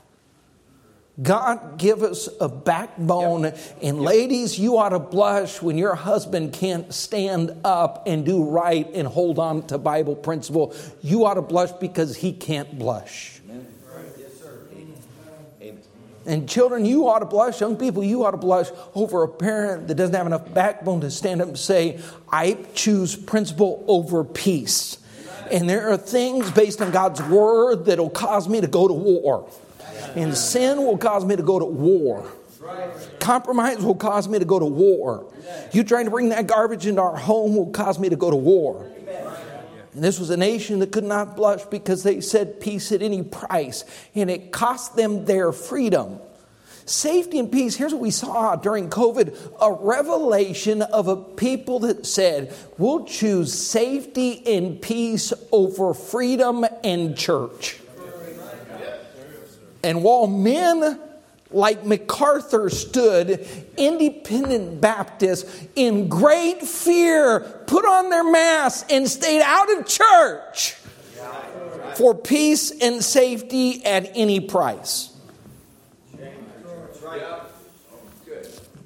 God 1.22 1.78
give 1.78 2.04
us 2.04 2.30
a 2.40 2.48
backbone. 2.48 3.44
Yep. 3.44 3.60
And 3.82 4.02
ladies, 4.02 4.58
you 4.58 4.78
ought 4.78 4.90
to 4.90 5.00
blush 5.00 5.62
when 5.62 5.78
your 5.78 5.94
husband 5.94 6.54
can't 6.54 6.94
stand 6.94 7.52
up 7.64 8.08
and 8.08 8.26
do 8.26 8.44
right 8.44 8.90
and 8.94 9.08
hold 9.08 9.38
on 9.38 9.68
to 9.68 9.78
Bible 9.78 10.16
principle. 10.16 10.74
You 11.02 11.26
ought 11.26 11.36
to 11.36 11.42
blush 11.42 11.72
because 11.74 12.16
he 12.16 12.34
can't 12.34 12.80
blush. 12.80 13.41
And 16.26 16.48
children, 16.48 16.86
you 16.86 17.08
ought 17.08 17.20
to 17.20 17.26
blush. 17.26 17.62
Young 17.62 17.78
people, 17.78 18.04
you 18.04 18.24
ought 18.26 18.32
to 18.32 18.38
blush 18.38 18.68
over 18.94 19.24
a 19.24 19.28
parent 19.28 19.88
that 19.88 19.96
doesn't 19.96 20.16
have 20.16 20.28
enough 20.28 20.54
backbone 20.54 21.02
to 21.02 21.10
stand 21.10 21.42
up 21.42 21.48
and 21.48 21.58
say, 21.58 22.00
I 22.32 22.58
choose 22.76 23.16
principle 23.16 23.84
over 23.88 24.24
peace. 24.24 25.00
And 25.52 25.70
there 25.70 25.90
are 25.90 25.98
things 25.98 26.50
based 26.52 26.82
on 26.82 26.92
God's 26.92 27.22
word 27.24 27.86
that'll 27.86 28.10
cause 28.10 28.48
me 28.48 28.62
to 28.62 28.68
go 28.68 28.88
to 28.88 28.94
war. 28.94 29.50
And 30.16 30.38
sin 30.38 30.78
will 30.78 30.98
cause 30.98 31.26
me 31.26 31.36
to 31.36 31.44
go 31.44 31.60
to 31.60 31.66
war. 31.66 32.32
Compromise 33.20 33.80
will 33.80 33.96
cause 33.96 34.28
me 34.28 34.40
to 34.40 34.46
go 34.46 34.60
to 34.60 34.66
war. 34.66 35.26
You 35.72 35.84
trying 35.84 36.06
to 36.06 36.12
bring 36.12 36.30
that 36.30 36.48
garbage 36.48 36.86
into 36.86 37.02
our 37.02 37.18
home 37.18 37.56
will 37.56 37.72
cause 37.72 38.00
me 38.00 38.10
to 38.10 38.16
go 38.16 38.30
to 38.30 38.36
war. 38.36 38.90
And 39.94 40.04
this 40.04 40.20
was 40.20 40.30
a 40.30 40.38
nation 40.38 40.80
that 40.80 40.92
could 40.92 41.04
not 41.04 41.36
blush 41.36 41.64
because 41.66 42.04
they 42.04 42.22
said 42.22 42.62
peace 42.62 42.92
at 42.92 43.02
any 43.02 43.24
price, 43.24 43.84
and 44.16 44.30
it 44.30 44.52
cost 44.52 44.96
them 44.96 45.26
their 45.26 45.52
freedom. 45.52 46.20
Safety 46.86 47.40
and 47.40 47.52
peace, 47.52 47.76
here's 47.76 47.94
what 47.94 48.02
we 48.02 48.12
saw 48.12 48.56
during 48.56 48.90
COVID 48.90 49.38
a 49.62 49.72
revelation 49.72 50.82
of 50.82 51.08
a 51.08 51.16
people 51.16 51.80
that 51.80 52.06
said, 52.06 52.54
We'll 52.78 53.06
choose 53.06 53.54
safety 53.54 54.42
and 54.46 54.82
peace 54.82 55.34
over 55.52 55.94
freedom 55.94 56.66
and 56.84 57.18
church. 57.18 57.80
And 59.84 60.04
while 60.04 60.28
men 60.28 61.00
like 61.52 61.86
MacArthur 61.86 62.70
stood, 62.70 63.46
independent 63.78 64.82
Baptists 64.82 65.68
in 65.76 66.08
great 66.08 66.62
fear 66.62 67.42
put 67.68 67.86
on 67.86 68.10
their 68.10 68.24
masks 68.24 68.86
and 68.90 69.08
stayed 69.08 69.42
out 69.42 69.72
of 69.78 69.88
church 69.88 70.76
for 71.96 72.16
peace 72.16 72.72
and 72.82 73.04
safety 73.04 73.86
at 73.86 74.12
any 74.16 74.40
price. 74.40 75.10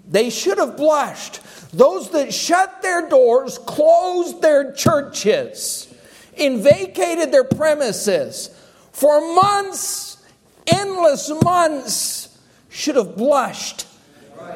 They 0.07 0.29
should 0.29 0.57
have 0.57 0.77
blushed. 0.77 1.41
Those 1.73 2.11
that 2.11 2.33
shut 2.33 2.81
their 2.81 3.09
doors, 3.09 3.57
closed 3.57 4.41
their 4.41 4.71
churches, 4.71 5.93
and 6.37 6.61
vacated 6.61 7.31
their 7.31 7.43
premises 7.43 8.49
for 8.93 9.19
months, 9.35 10.23
endless 10.67 11.29
months, 11.43 12.24
should 12.75 12.97
have 12.97 13.15
blushed. 13.15 13.87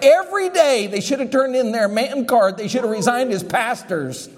Every 0.02 0.50
day 0.50 0.88
they 0.88 1.00
should 1.00 1.22
have 1.22 1.32
turned 1.32 1.56
in 1.56 1.72
their 1.72 1.88
man 1.88 2.26
card, 2.26 2.58
they 2.58 2.68
should 2.68 2.82
have 2.82 2.92
resigned 2.92 3.32
as 3.32 3.44
pastors. 3.44 4.30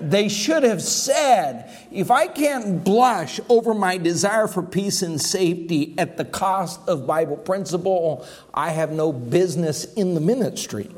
They 0.00 0.28
should 0.28 0.64
have 0.64 0.82
said, 0.82 1.70
if 1.92 2.10
I 2.10 2.26
can't 2.26 2.82
blush 2.82 3.40
over 3.48 3.74
my 3.74 3.96
desire 3.98 4.48
for 4.48 4.62
peace 4.62 5.02
and 5.02 5.20
safety 5.20 5.94
at 5.98 6.16
the 6.16 6.24
cost 6.24 6.80
of 6.88 7.06
Bible 7.06 7.36
principle, 7.36 8.26
I 8.52 8.70
have 8.70 8.90
no 8.90 9.12
business 9.12 9.84
in 9.94 10.14
the 10.14 10.20
ministry. 10.20 10.90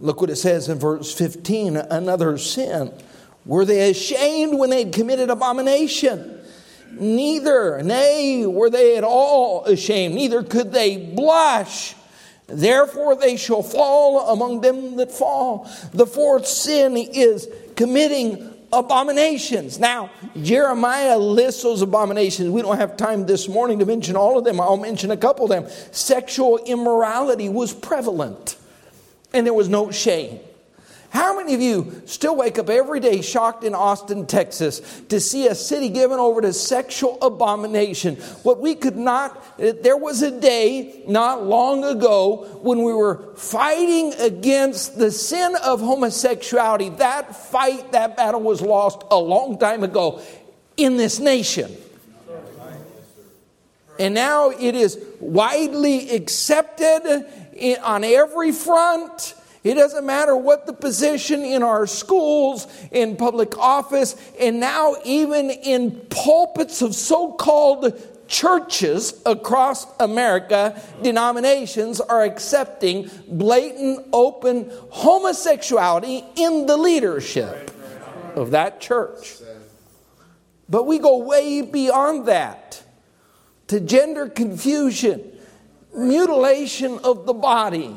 Look 0.00 0.20
what 0.20 0.30
it 0.30 0.36
says 0.36 0.68
in 0.68 0.78
verse 0.78 1.12
15 1.12 1.76
another 1.76 2.36
sin. 2.38 2.92
Were 3.44 3.64
they 3.64 3.90
ashamed 3.90 4.58
when 4.58 4.70
they 4.70 4.84
had 4.84 4.92
committed 4.92 5.30
abomination? 5.30 6.39
Neither, 6.92 7.82
nay, 7.82 8.46
were 8.46 8.70
they 8.70 8.96
at 8.96 9.04
all 9.04 9.64
ashamed, 9.64 10.14
neither 10.14 10.42
could 10.42 10.72
they 10.72 10.96
blush. 10.96 11.94
Therefore, 12.46 13.14
they 13.14 13.36
shall 13.36 13.62
fall 13.62 14.30
among 14.30 14.60
them 14.60 14.96
that 14.96 15.12
fall. 15.12 15.70
The 15.92 16.06
fourth 16.06 16.46
sin 16.46 16.96
is 16.96 17.48
committing 17.76 18.52
abominations. 18.72 19.78
Now, 19.78 20.10
Jeremiah 20.40 21.18
lists 21.18 21.62
those 21.62 21.82
abominations. 21.82 22.50
We 22.50 22.62
don't 22.62 22.76
have 22.76 22.96
time 22.96 23.26
this 23.26 23.48
morning 23.48 23.78
to 23.78 23.86
mention 23.86 24.16
all 24.16 24.36
of 24.38 24.44
them. 24.44 24.60
I'll 24.60 24.76
mention 24.76 25.10
a 25.10 25.16
couple 25.16 25.44
of 25.44 25.50
them. 25.50 25.66
Sexual 25.92 26.58
immorality 26.58 27.48
was 27.48 27.72
prevalent, 27.72 28.56
and 29.32 29.46
there 29.46 29.54
was 29.54 29.68
no 29.68 29.90
shame. 29.90 30.40
How 31.10 31.36
many 31.36 31.54
of 31.54 31.60
you 31.60 32.02
still 32.06 32.36
wake 32.36 32.56
up 32.56 32.70
every 32.70 33.00
day 33.00 33.20
shocked 33.20 33.64
in 33.64 33.74
Austin, 33.74 34.26
Texas, 34.26 34.80
to 35.08 35.18
see 35.18 35.48
a 35.48 35.56
city 35.56 35.88
given 35.88 36.20
over 36.20 36.40
to 36.40 36.52
sexual 36.52 37.18
abomination? 37.20 38.14
What 38.44 38.60
we 38.60 38.76
could 38.76 38.96
not, 38.96 39.58
there 39.58 39.96
was 39.96 40.22
a 40.22 40.30
day 40.30 41.02
not 41.08 41.44
long 41.44 41.82
ago 41.82 42.60
when 42.62 42.84
we 42.84 42.94
were 42.94 43.34
fighting 43.34 44.14
against 44.20 44.98
the 44.98 45.10
sin 45.10 45.56
of 45.64 45.80
homosexuality. 45.80 46.90
That 46.90 47.34
fight, 47.34 47.90
that 47.90 48.16
battle 48.16 48.40
was 48.40 48.62
lost 48.62 49.02
a 49.10 49.18
long 49.18 49.58
time 49.58 49.82
ago 49.82 50.22
in 50.76 50.96
this 50.96 51.18
nation. 51.18 51.76
And 53.98 54.14
now 54.14 54.50
it 54.50 54.76
is 54.76 54.96
widely 55.18 56.10
accepted 56.10 57.26
on 57.82 58.04
every 58.04 58.52
front 58.52 59.34
it 59.62 59.74
doesn't 59.74 60.06
matter 60.06 60.36
what 60.36 60.66
the 60.66 60.72
position 60.72 61.44
in 61.44 61.62
our 61.62 61.86
schools, 61.86 62.66
in 62.90 63.16
public 63.16 63.58
office, 63.58 64.16
and 64.40 64.58
now 64.58 64.96
even 65.04 65.50
in 65.50 65.92
pulpits 66.08 66.80
of 66.80 66.94
so 66.94 67.32
called 67.32 68.00
churches 68.26 69.20
across 69.26 69.86
America, 69.98 70.80
denominations 71.02 72.00
are 72.00 72.22
accepting 72.22 73.10
blatant, 73.28 74.06
open 74.12 74.70
homosexuality 74.90 76.24
in 76.36 76.66
the 76.66 76.76
leadership 76.76 77.70
of 78.36 78.52
that 78.52 78.80
church. 78.80 79.36
But 80.68 80.86
we 80.86 81.00
go 81.00 81.18
way 81.18 81.60
beyond 81.62 82.26
that 82.26 82.82
to 83.66 83.80
gender 83.80 84.28
confusion 84.28 85.36
mutilation 85.94 87.00
of 87.02 87.26
the 87.26 87.34
body. 87.34 87.94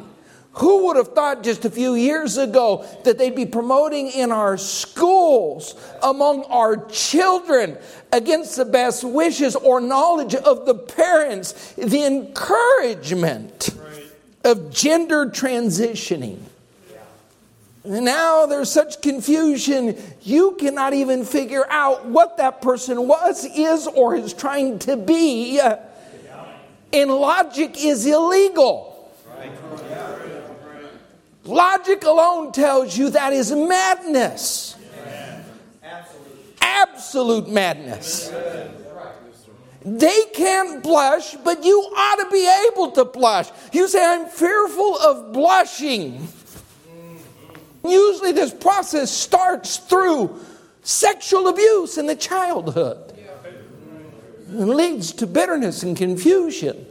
Who 0.57 0.85
would 0.85 0.97
have 0.97 1.09
thought 1.09 1.41
just 1.41 1.65
a 1.65 1.69
few 1.69 1.95
years 1.95 2.37
ago 2.37 2.85
that 3.05 3.17
they'd 3.17 3.35
be 3.35 3.47
promoting 3.47 4.09
in 4.09 4.31
our 4.31 4.55
schools, 4.57 5.73
among 6.03 6.43
our 6.43 6.85
children, 6.85 7.77
against 8.11 8.55
the 8.55 8.65
best 8.65 9.03
wishes 9.03 9.55
or 9.55 9.81
knowledge 9.81 10.35
of 10.35 10.67
the 10.67 10.75
parents, 10.75 11.73
the 11.73 12.05
encouragement 12.05 13.69
of 14.43 14.71
gender 14.71 15.25
transitioning? 15.25 16.37
Now 17.83 18.45
there's 18.45 18.71
such 18.71 19.01
confusion, 19.01 19.97
you 20.21 20.55
cannot 20.59 20.93
even 20.93 21.25
figure 21.25 21.65
out 21.69 22.05
what 22.05 22.37
that 22.37 22.61
person 22.61 23.07
was, 23.07 23.43
is, 23.43 23.87
or 23.87 24.15
is 24.15 24.33
trying 24.33 24.77
to 24.79 24.97
be. 24.97 25.59
And 26.93 27.11
logic 27.11 27.83
is 27.83 28.05
illegal. 28.05 28.91
Logic 31.45 32.03
alone 32.03 32.51
tells 32.51 32.97
you 32.97 33.09
that 33.09 33.33
is 33.33 33.51
madness. 33.51 34.77
Absolute 36.61 37.49
madness. 37.49 38.31
They 39.85 40.23
can't 40.33 40.81
blush, 40.81 41.35
but 41.43 41.65
you 41.65 41.77
ought 41.77 42.23
to 42.23 42.29
be 42.31 42.69
able 42.69 42.91
to 42.91 43.05
blush. 43.05 43.49
You 43.73 43.89
say, 43.89 44.03
I'm 44.03 44.27
fearful 44.27 44.97
of 44.99 45.33
blushing. 45.33 46.25
Usually, 47.85 48.31
this 48.31 48.53
process 48.53 49.11
starts 49.11 49.77
through 49.77 50.39
sexual 50.83 51.49
abuse 51.49 51.97
in 51.97 52.07
the 52.07 52.15
childhood 52.15 53.13
and 54.47 54.69
leads 54.69 55.11
to 55.13 55.27
bitterness 55.27 55.83
and 55.83 55.97
confusion 55.97 56.85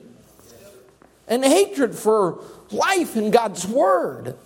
and 1.29 1.45
hatred 1.45 1.95
for 1.95 2.43
life 2.73 3.17
in 3.17 3.31
God's 3.31 3.67
Word. 3.67 4.37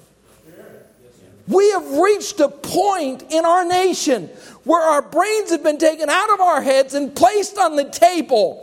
We 1.48 1.70
have 1.70 1.86
reached 1.98 2.40
a 2.40 2.48
point 2.48 3.24
in 3.30 3.44
our 3.44 3.64
nation 3.64 4.26
where 4.64 4.82
our 4.82 5.02
brains 5.02 5.50
have 5.50 5.62
been 5.62 5.78
taken 5.78 6.10
out 6.10 6.30
of 6.30 6.40
our 6.40 6.60
heads 6.60 6.94
and 6.94 7.14
placed 7.14 7.56
on 7.56 7.76
the 7.76 7.84
table. 7.84 8.62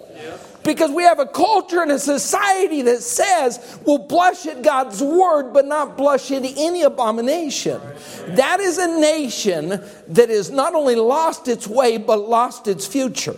Because 0.64 0.92
we 0.92 1.04
have 1.04 1.20
a 1.20 1.26
culture 1.26 1.82
and 1.82 1.92
a 1.92 2.00
society 2.00 2.84
that 2.84 3.02
says 3.02 3.80
we'll 3.86 3.98
blush 3.98 4.46
at 4.46 4.62
God's 4.62 5.02
word, 5.02 5.52
but 5.52 5.66
not 5.66 5.98
blush 5.98 6.32
at 6.32 6.44
any 6.46 6.84
abomination. 6.84 7.82
That 8.28 8.62
is 8.62 8.78
a 8.78 8.88
nation 9.00 9.82
that 10.08 10.30
has 10.30 10.52
not 10.52 10.74
only 10.74 10.96
lost 10.96 11.50
its 11.50 11.68
way, 11.68 11.98
but 11.98 12.18
lost 12.18 12.70
its 12.70 12.88
future. 12.88 13.36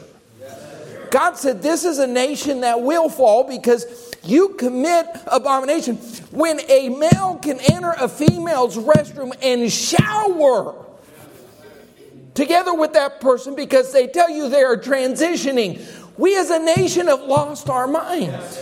God 1.10 1.38
said, 1.38 1.64
This 1.64 1.84
is 1.84 1.98
a 1.98 2.06
nation 2.06 2.62
that 2.62 2.82
will 2.82 3.10
fall 3.10 3.44
because 3.44 3.86
you 4.28 4.50
commit 4.50 5.08
abomination. 5.28 5.96
When 6.32 6.60
a 6.70 6.90
male 6.90 7.40
can 7.42 7.60
enter 7.60 7.92
a 7.92 8.08
female's 8.08 8.78
restroom 8.78 9.36
and 9.42 9.72
shower 9.72 10.86
together 12.34 12.74
with 12.74 12.94
that 12.94 13.22
person 13.22 13.56
because 13.56 13.94
they 13.94 14.08
tell 14.08 14.30
you 14.30 14.50
they 14.50 14.64
are 14.64 14.78
transitioning, 14.78 15.82
we 16.18 16.38
as 16.38 16.50
a 16.50 16.60
nation 16.60 17.08
have 17.08 17.22
lost 17.22 17.70
our 17.70 17.88
minds. 17.88 18.62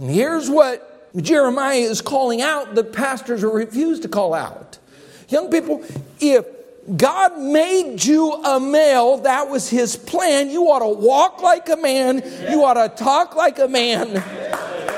And 0.00 0.10
here's 0.10 0.48
what 0.48 1.12
Jeremiah 1.16 1.78
is 1.78 2.00
calling 2.00 2.40
out 2.40 2.74
that 2.74 2.92
pastors 2.92 3.42
are 3.42 3.50
refused 3.50 4.02
to 4.02 4.08
call 4.08 4.34
out. 4.34 4.78
Young 5.28 5.50
people, 5.50 5.84
if 6.20 6.46
God 6.96 7.38
made 7.38 8.04
you 8.04 8.32
a 8.32 8.58
male. 8.58 9.18
That 9.18 9.50
was 9.50 9.68
his 9.68 9.96
plan. 9.96 10.50
You 10.50 10.64
ought 10.64 10.78
to 10.78 10.88
walk 10.88 11.42
like 11.42 11.68
a 11.68 11.76
man. 11.76 12.22
You 12.50 12.64
ought 12.64 12.74
to 12.74 12.88
talk 12.88 13.36
like 13.36 13.58
a 13.58 13.68
man. 13.68 14.22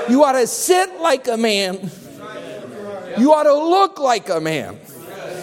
You 0.08 0.22
ought 0.24 0.32
to 0.32 0.46
sit 0.46 1.00
like 1.00 1.26
a 1.26 1.36
man. 1.36 1.90
You 3.18 3.32
ought 3.32 3.44
to 3.44 3.54
look 3.54 3.98
like 3.98 4.28
a 4.28 4.40
man. 4.40 4.78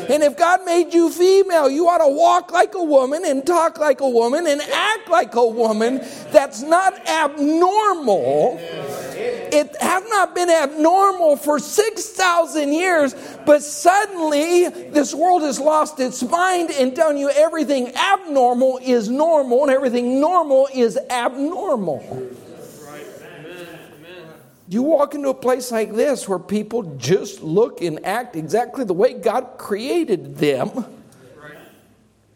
And 0.10 0.24
if 0.24 0.38
God 0.38 0.64
made 0.64 0.94
you 0.94 1.10
female, 1.10 1.70
you 1.70 1.90
ought 1.90 1.98
to 1.98 2.08
walk 2.08 2.54
like 2.54 2.76
a 2.76 2.84
woman 2.84 3.26
and 3.26 3.46
talk 3.46 3.78
like 3.78 4.00
a 4.00 4.10
woman 4.10 4.48
and 4.48 4.62
act 4.62 5.10
like 5.10 5.36
a 5.36 5.46
woman. 5.46 5.98
That's 6.32 6.62
not 6.62 6.94
abnormal. 7.08 8.58
It 9.58 9.76
have 9.82 10.08
not 10.08 10.36
been 10.36 10.52
abnormal 10.52 11.36
for 11.36 11.58
6,000 11.58 12.72
years, 12.72 13.16
but 13.44 13.64
suddenly 13.64 14.70
this 14.70 15.16
world 15.16 15.42
has 15.42 15.60
lost 15.60 16.00
its 16.00 16.22
mind 16.22 16.70
and 16.70 16.96
telling 16.96 17.18
you 17.18 17.32
everything 17.32 17.92
abnormal 17.96 18.80
is 18.84 19.10
normal 19.10 19.64
and 19.64 19.72
everything 19.72 20.22
normal 20.22 20.70
is 20.72 20.96
abnormal. 21.10 22.30
You 24.70 24.84
walk 24.84 25.16
into 25.16 25.30
a 25.30 25.34
place 25.34 25.72
like 25.72 25.92
this 25.94 26.30
where 26.30 26.38
people 26.38 26.84
just 26.98 27.42
look 27.42 27.82
and 27.82 28.06
act 28.06 28.36
exactly 28.36 28.86
the 28.86 28.94
way 28.94 29.14
God 29.14 29.58
created 29.58 30.38
them. 30.38 30.86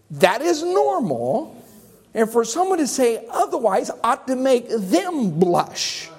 That 0.10 0.41
is 0.41 0.63
normal. 0.63 1.55
And 2.15 2.27
for 2.27 2.45
someone 2.45 2.79
to 2.79 2.88
say 2.88 3.27
otherwise 3.29 3.91
ought 4.03 4.25
to 4.25 4.36
make 4.36 4.69
them 4.69 5.39
blush. 5.39 6.11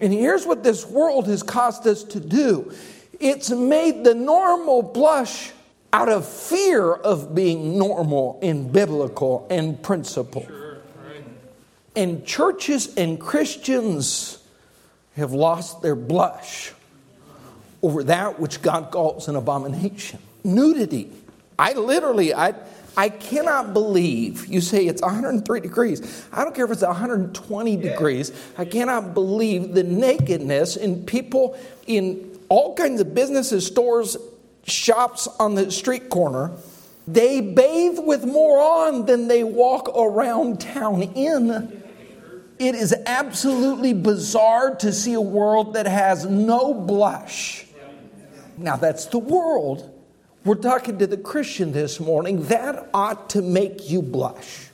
And 0.00 0.12
here's 0.12 0.46
what 0.46 0.62
this 0.62 0.86
world 0.86 1.26
has 1.26 1.42
caused 1.42 1.86
us 1.86 2.04
to 2.04 2.20
do 2.20 2.72
it's 3.18 3.50
made 3.50 4.04
the 4.04 4.14
normal 4.14 4.82
blush 4.82 5.52
out 5.92 6.08
of 6.08 6.28
fear 6.28 6.92
of 6.92 7.34
being 7.34 7.78
normal 7.78 8.38
and 8.42 8.70
biblical 8.70 9.46
and 9.48 9.82
principle. 9.82 10.46
And 11.94 12.26
churches 12.26 12.94
and 12.96 13.18
Christians 13.18 14.42
have 15.16 15.32
lost 15.32 15.80
their 15.80 15.96
blush 15.96 16.72
over 17.82 18.04
that 18.04 18.38
which 18.38 18.60
God 18.60 18.90
calls 18.90 19.28
an 19.28 19.36
abomination. 19.36 20.18
Nudity. 20.44 21.10
I 21.58 21.72
literally, 21.72 22.34
I, 22.34 22.52
I 22.96 23.10
cannot 23.10 23.74
believe 23.74 24.46
you 24.46 24.62
say 24.62 24.86
it's 24.86 25.02
103 25.02 25.60
degrees. 25.60 26.26
I 26.32 26.44
don't 26.44 26.54
care 26.54 26.64
if 26.64 26.70
it's 26.70 26.82
120 26.82 27.76
degrees. 27.76 28.32
I 28.56 28.64
cannot 28.64 29.12
believe 29.12 29.74
the 29.74 29.82
nakedness 29.82 30.76
in 30.76 31.04
people 31.04 31.58
in 31.86 32.38
all 32.48 32.74
kinds 32.74 33.00
of 33.00 33.14
businesses, 33.14 33.66
stores, 33.66 34.16
shops 34.64 35.28
on 35.38 35.54
the 35.54 35.70
street 35.70 36.08
corner. 36.08 36.52
They 37.06 37.40
bathe 37.40 37.98
with 37.98 38.24
more 38.24 38.60
on 38.60 39.06
than 39.06 39.28
they 39.28 39.44
walk 39.44 39.88
around 39.96 40.60
town 40.60 41.02
in. 41.02 41.82
It 42.58 42.74
is 42.74 42.94
absolutely 43.04 43.92
bizarre 43.92 44.74
to 44.76 44.92
see 44.92 45.12
a 45.12 45.20
world 45.20 45.74
that 45.74 45.86
has 45.86 46.24
no 46.24 46.72
blush. 46.72 47.66
Now, 48.56 48.76
that's 48.76 49.06
the 49.06 49.18
world. 49.18 49.92
We're 50.46 50.54
talking 50.54 50.98
to 50.98 51.08
the 51.08 51.16
Christian 51.16 51.72
this 51.72 51.98
morning. 51.98 52.44
That 52.44 52.88
ought 52.94 53.30
to 53.30 53.42
make 53.42 53.90
you 53.90 54.00
blush. 54.00 54.68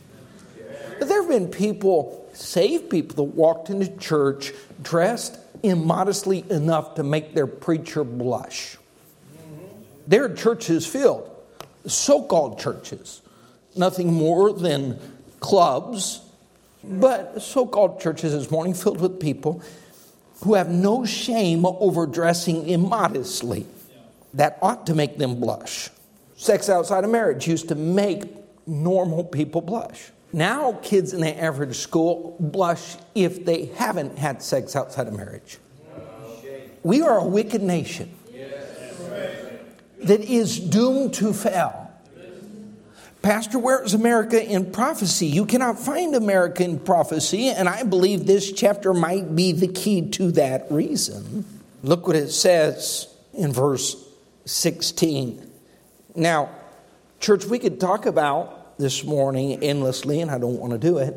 There 1.01 1.23
have 1.23 1.31
been 1.31 1.49
people, 1.49 2.29
saved 2.35 2.91
people, 2.91 3.17
that 3.17 3.35
walked 3.35 3.71
into 3.71 3.89
church 3.97 4.53
dressed 4.83 5.39
immodestly 5.63 6.45
enough 6.51 6.97
to 6.97 7.03
make 7.03 7.33
their 7.33 7.47
preacher 7.47 8.05
blush. 8.05 8.77
There 10.07 10.25
are 10.27 10.35
churches 10.35 10.87
filled, 10.87 11.31
so 11.87 12.23
called 12.23 12.61
churches, 12.61 13.23
nothing 13.75 14.13
more 14.13 14.53
than 14.53 15.01
clubs 15.41 16.21
but 16.85 17.41
so 17.41 17.65
called 17.67 17.99
churches 17.99 18.33
this 18.33 18.51
morning 18.51 18.75
filled 18.75 19.01
with 19.01 19.19
people 19.19 19.63
who 20.43 20.53
have 20.53 20.69
no 20.69 21.07
shame 21.07 21.65
over 21.65 22.05
dressing 22.05 22.69
immodestly. 22.69 23.65
That 24.35 24.59
ought 24.63 24.87
to 24.87 24.95
make 24.95 25.19
them 25.19 25.41
blush. 25.41 25.91
Sex 26.37 26.69
outside 26.69 27.05
of 27.05 27.11
marriage 27.11 27.47
used 27.47 27.69
to 27.69 27.75
make 27.75 28.25
normal 28.67 29.25
people 29.25 29.61
blush. 29.61 30.11
Now, 30.33 30.79
kids 30.83 31.13
in 31.13 31.21
the 31.21 31.39
average 31.39 31.77
school 31.77 32.37
blush 32.41 32.97
if 33.15 33.45
they 33.45 33.67
haven't 33.77 34.19
had 34.19 34.43
sex 34.43 34.75
outside 34.75 35.07
of 35.07 35.15
marriage. 35.15 35.59
We 36.83 37.03
are 37.03 37.19
a 37.19 37.27
wicked 37.27 37.63
nation 37.63 38.15
that 40.03 40.21
is 40.21 40.59
doomed 40.59 41.15
to 41.15 41.33
fail. 41.33 41.91
Pastor, 43.21 43.61
where 43.61 43.85
is 43.85 43.95
America 43.95 44.45
in 44.45 44.73
prophecy? 44.73 45.27
You 45.27 45.47
cannot 45.47 45.79
find 45.79 46.17
America 46.17 46.65
in 46.65 46.81
prophecy, 46.81 47.51
and 47.51 47.69
I 47.69 47.85
believe 47.85 48.27
this 48.27 48.51
chapter 48.51 48.93
might 48.93 49.37
be 49.37 49.53
the 49.53 49.69
key 49.69 50.09
to 50.11 50.33
that 50.33 50.67
reason. 50.73 51.45
Look 51.85 52.09
what 52.09 52.17
it 52.17 52.31
says 52.31 53.15
in 53.33 53.53
verse 53.53 54.02
16. 54.45 55.51
Now, 56.15 56.51
church, 57.21 57.45
we 57.45 57.59
could 57.59 57.81
talk 57.81 58.07
about 58.07 58.79
this 58.79 59.05
morning 59.05 59.63
endlessly, 59.63 60.21
and 60.21 60.31
I 60.31 60.39
don't 60.39 60.59
want 60.59 60.73
to 60.73 60.79
do 60.79 60.99
it. 60.99 61.15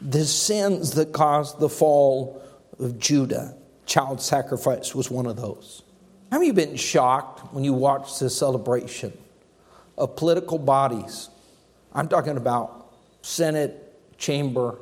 The 0.00 0.24
sins 0.24 0.92
that 0.92 1.12
caused 1.12 1.58
the 1.58 1.68
fall 1.68 2.42
of 2.78 2.98
Judah. 2.98 3.54
Child 3.86 4.22
sacrifice 4.22 4.94
was 4.94 5.10
one 5.10 5.26
of 5.26 5.36
those. 5.36 5.82
Have 6.30 6.44
you 6.44 6.52
been 6.52 6.76
shocked 6.76 7.52
when 7.52 7.64
you 7.64 7.72
watched 7.72 8.20
this 8.20 8.36
celebration? 8.36 9.12
of 10.00 10.16
political 10.16 10.58
bodies. 10.58 11.28
I'm 11.92 12.08
talking 12.08 12.36
about 12.36 12.94
Senate, 13.22 14.16
chamber, 14.18 14.78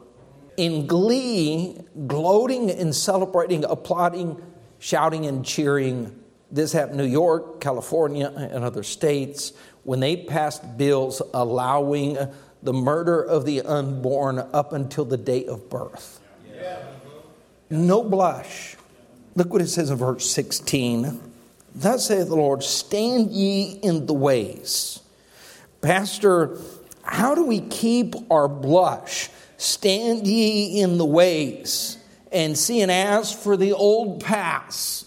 in 0.57 0.87
glee, 0.87 1.77
gloating 2.07 2.71
and 2.71 2.95
celebrating, 2.95 3.65
applauding, 3.65 4.41
shouting 4.79 5.27
and 5.27 5.45
cheering. 5.45 6.19
This 6.51 6.73
happened 6.73 7.01
in 7.01 7.07
New 7.07 7.13
York, 7.13 7.61
California, 7.61 8.33
and 8.35 8.65
other 8.65 8.83
states 8.83 9.53
when 9.85 10.01
they 10.01 10.17
passed 10.17 10.79
bills 10.79 11.21
allowing 11.35 12.17
the 12.63 12.73
murder 12.73 13.23
of 13.23 13.45
the 13.45 13.63
unborn 13.63 14.39
up 14.39 14.73
until 14.73 15.05
the 15.05 15.17
day 15.17 15.45
of 15.47 15.69
birth. 15.71 16.21
No 17.71 18.03
blush. 18.03 18.77
Look 19.35 19.53
what 19.53 19.61
it 19.61 19.69
says 19.69 19.91
in 19.91 19.97
verse 19.97 20.29
16. 20.31 21.21
Thus 21.75 22.07
saith 22.09 22.29
the 22.29 22.35
Lord, 22.35 22.63
stand 22.63 23.31
ye 23.31 23.79
in 23.83 24.07
the 24.07 24.15
ways. 24.15 25.01
Pastor, 25.81 26.59
how 27.03 27.35
do 27.35 27.45
we 27.45 27.61
keep 27.61 28.15
our 28.31 28.49
blush? 28.49 29.29
Stand 29.59 30.27
ye 30.27 30.81
in 30.81 30.99
the 30.99 31.05
ways 31.05 31.99
and 32.33 32.57
see 32.57 32.81
and 32.81 32.91
ask 32.91 33.39
for 33.39 33.57
the 33.57 33.73
old 33.73 34.25
paths. 34.25 35.05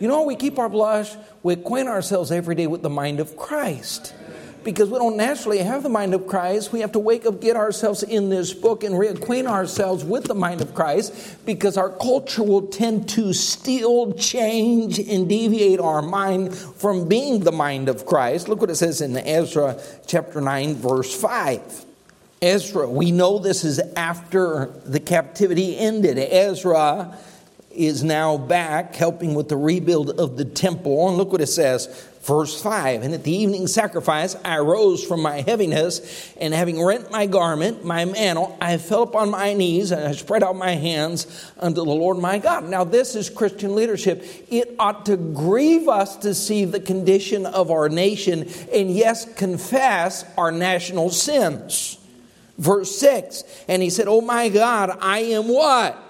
You 0.00 0.08
know, 0.08 0.22
we 0.22 0.36
keep 0.36 0.58
our 0.58 0.68
blush, 0.68 1.14
we 1.42 1.54
acquaint 1.54 1.88
ourselves 1.88 2.30
every 2.30 2.54
day 2.54 2.66
with 2.66 2.82
the 2.82 2.90
mind 2.90 3.20
of 3.20 3.36
Christ 3.36 4.14
because 4.64 4.90
we 4.90 4.98
don't 4.98 5.16
naturally 5.16 5.58
have 5.58 5.82
the 5.82 5.88
mind 5.88 6.14
of 6.14 6.26
Christ. 6.26 6.72
We 6.72 6.80
have 6.80 6.92
to 6.92 6.98
wake 6.98 7.26
up, 7.26 7.40
get 7.40 7.56
ourselves 7.56 8.02
in 8.02 8.28
this 8.28 8.52
book, 8.52 8.84
and 8.84 8.94
reacquaint 8.94 9.46
ourselves 9.46 10.04
with 10.04 10.24
the 10.24 10.34
mind 10.34 10.60
of 10.60 10.74
Christ 10.74 11.44
because 11.46 11.76
our 11.76 11.90
culture 11.90 12.42
will 12.42 12.66
tend 12.66 13.08
to 13.10 13.32
steal, 13.32 14.12
change, 14.12 14.98
and 14.98 15.28
deviate 15.28 15.80
our 15.80 16.02
mind 16.02 16.54
from 16.54 17.08
being 17.08 17.40
the 17.40 17.52
mind 17.52 17.88
of 17.88 18.04
Christ. 18.04 18.48
Look 18.48 18.60
what 18.60 18.70
it 18.70 18.76
says 18.76 19.00
in 19.00 19.16
Ezra 19.16 19.80
chapter 20.06 20.40
9, 20.40 20.74
verse 20.74 21.14
5. 21.18 21.86
Ezra, 22.40 22.88
we 22.88 23.10
know 23.10 23.38
this 23.38 23.64
is 23.64 23.80
after 23.96 24.66
the 24.84 25.00
captivity 25.00 25.76
ended. 25.76 26.18
Ezra 26.18 27.16
is 27.78 28.02
now 28.02 28.36
back 28.36 28.94
helping 28.94 29.34
with 29.34 29.48
the 29.48 29.56
rebuild 29.56 30.18
of 30.20 30.36
the 30.36 30.44
temple. 30.44 31.08
And 31.08 31.16
look 31.16 31.32
what 31.32 31.40
it 31.40 31.46
says 31.46 32.08
Verse 32.28 32.60
5 32.60 33.04
And 33.04 33.14
at 33.14 33.24
the 33.24 33.32
evening 33.32 33.66
sacrifice, 33.66 34.36
I 34.44 34.58
rose 34.58 35.02
from 35.02 35.22
my 35.22 35.40
heaviness, 35.40 36.34
and 36.38 36.52
having 36.52 36.84
rent 36.84 37.10
my 37.10 37.24
garment, 37.24 37.86
my 37.86 38.04
mantle, 38.04 38.54
I 38.60 38.76
fell 38.76 39.02
upon 39.02 39.30
my 39.30 39.54
knees, 39.54 39.92
and 39.92 40.06
I 40.06 40.12
spread 40.12 40.42
out 40.42 40.54
my 40.54 40.72
hands 40.72 41.50
unto 41.58 41.76
the 41.76 41.86
Lord 41.86 42.18
my 42.18 42.38
God. 42.38 42.68
Now, 42.68 42.84
this 42.84 43.14
is 43.14 43.30
Christian 43.30 43.74
leadership. 43.74 44.26
It 44.50 44.74
ought 44.78 45.06
to 45.06 45.16
grieve 45.16 45.88
us 45.88 46.16
to 46.18 46.34
see 46.34 46.66
the 46.66 46.80
condition 46.80 47.46
of 47.46 47.70
our 47.70 47.88
nation, 47.88 48.46
and 48.74 48.90
yes, 48.90 49.32
confess 49.34 50.26
our 50.36 50.52
national 50.52 51.08
sins. 51.08 51.98
Verse 52.58 52.94
6 52.98 53.42
And 53.68 53.82
he 53.82 53.88
said, 53.88 54.06
Oh 54.06 54.20
my 54.20 54.50
God, 54.50 54.98
I 55.00 55.20
am 55.20 55.48
what? 55.48 56.07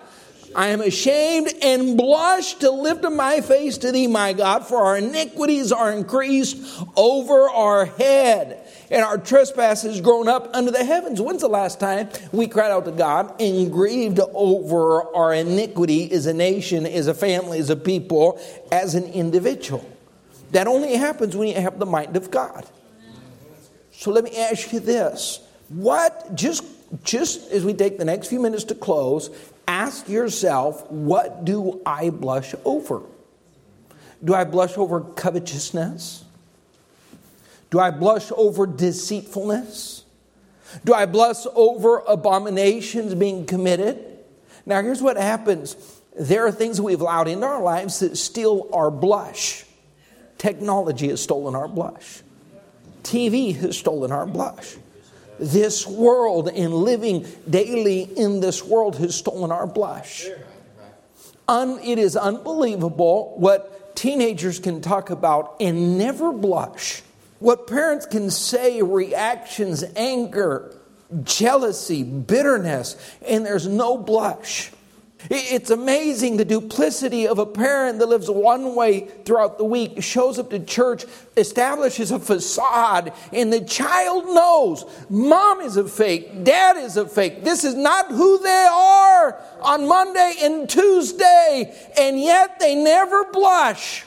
I 0.54 0.68
am 0.68 0.80
ashamed 0.80 1.52
and 1.62 1.96
blush 1.96 2.54
to 2.54 2.70
lift 2.70 3.04
up 3.04 3.12
my 3.12 3.40
face 3.40 3.78
to 3.78 3.92
thee, 3.92 4.06
my 4.06 4.32
God, 4.32 4.66
for 4.66 4.78
our 4.82 4.96
iniquities 4.98 5.72
are 5.72 5.92
increased 5.92 6.56
over 6.96 7.48
our 7.48 7.84
head, 7.86 8.66
and 8.90 9.04
our 9.04 9.18
trespasses 9.18 10.00
grown 10.00 10.28
up 10.28 10.50
under 10.54 10.70
the 10.70 10.84
heavens. 10.84 11.20
When's 11.20 11.42
the 11.42 11.48
last 11.48 11.78
time 11.78 12.08
we 12.32 12.46
cried 12.46 12.70
out 12.70 12.86
to 12.86 12.92
God 12.92 13.40
and 13.40 13.70
grieved 13.70 14.20
over 14.34 15.14
our 15.14 15.34
iniquity 15.34 16.10
as 16.12 16.26
a 16.26 16.34
nation, 16.34 16.86
as 16.86 17.06
a 17.06 17.14
family, 17.14 17.58
as 17.58 17.70
a 17.70 17.76
people, 17.76 18.40
as 18.72 18.94
an 18.94 19.04
individual? 19.04 19.84
That 20.52 20.66
only 20.66 20.94
happens 20.96 21.36
when 21.36 21.48
you 21.48 21.54
have 21.54 21.78
the 21.78 21.86
mind 21.86 22.16
of 22.16 22.30
God. 22.30 22.66
So 23.92 24.10
let 24.10 24.24
me 24.24 24.36
ask 24.36 24.72
you 24.72 24.80
this. 24.80 25.40
What, 25.68 26.34
just, 26.34 26.64
just 27.04 27.50
as 27.50 27.64
we 27.64 27.74
take 27.74 27.98
the 27.98 28.04
next 28.04 28.28
few 28.28 28.40
minutes 28.40 28.64
to 28.64 28.74
close, 28.74 29.28
ask 29.68 30.08
yourself, 30.08 30.90
what 30.90 31.44
do 31.44 31.80
I 31.84 32.10
blush 32.10 32.54
over? 32.64 33.02
Do 34.24 34.34
I 34.34 34.44
blush 34.44 34.76
over 34.76 35.02
covetousness? 35.02 36.24
Do 37.70 37.78
I 37.78 37.90
blush 37.90 38.32
over 38.34 38.66
deceitfulness? 38.66 40.04
Do 40.84 40.94
I 40.94 41.06
blush 41.06 41.46
over 41.54 41.98
abominations 42.00 43.14
being 43.14 43.44
committed? 43.46 44.04
Now, 44.66 44.82
here's 44.82 45.02
what 45.02 45.16
happens 45.16 45.76
there 46.18 46.46
are 46.46 46.50
things 46.50 46.80
we've 46.80 47.00
allowed 47.00 47.28
into 47.28 47.46
our 47.46 47.62
lives 47.62 48.00
that 48.00 48.16
steal 48.16 48.68
our 48.72 48.90
blush. 48.90 49.64
Technology 50.36 51.08
has 51.08 51.22
stolen 51.22 51.54
our 51.54 51.68
blush, 51.68 52.22
TV 53.02 53.54
has 53.56 53.78
stolen 53.78 54.10
our 54.10 54.26
blush 54.26 54.76
this 55.38 55.86
world 55.86 56.48
and 56.48 56.72
living 56.74 57.26
daily 57.48 58.02
in 58.02 58.40
this 58.40 58.64
world 58.64 58.96
has 58.96 59.14
stolen 59.14 59.52
our 59.52 59.66
blush. 59.66 60.26
Un, 61.46 61.78
it 61.82 61.98
is 61.98 62.16
unbelievable 62.16 63.34
what 63.38 63.96
teenagers 63.96 64.58
can 64.58 64.80
talk 64.80 65.10
about 65.10 65.56
and 65.60 65.98
never 65.98 66.32
blush. 66.32 67.02
What 67.38 67.66
parents 67.66 68.04
can 68.04 68.30
say, 68.30 68.82
reactions, 68.82 69.84
anger, 69.96 70.74
jealousy, 71.22 72.02
bitterness, 72.02 72.96
and 73.26 73.46
there's 73.46 73.66
no 73.66 73.96
blush. 73.96 74.72
It's 75.30 75.70
amazing 75.70 76.36
the 76.36 76.44
duplicity 76.44 77.26
of 77.26 77.38
a 77.40 77.46
parent 77.46 77.98
that 77.98 78.06
lives 78.06 78.30
one 78.30 78.76
way 78.76 79.08
throughout 79.24 79.58
the 79.58 79.64
week, 79.64 80.00
shows 80.02 80.38
up 80.38 80.50
to 80.50 80.60
church, 80.60 81.04
establishes 81.36 82.12
a 82.12 82.20
facade, 82.20 83.12
and 83.32 83.52
the 83.52 83.60
child 83.62 84.26
knows 84.26 84.84
mom 85.10 85.60
is 85.60 85.76
a 85.76 85.88
fake, 85.88 86.44
dad 86.44 86.76
is 86.76 86.96
a 86.96 87.06
fake. 87.06 87.42
This 87.42 87.64
is 87.64 87.74
not 87.74 88.12
who 88.12 88.38
they 88.38 88.68
are 88.70 89.42
on 89.60 89.88
Monday 89.88 90.34
and 90.42 90.70
Tuesday, 90.70 91.74
and 91.98 92.20
yet 92.20 92.60
they 92.60 92.76
never 92.76 93.24
blush. 93.32 94.04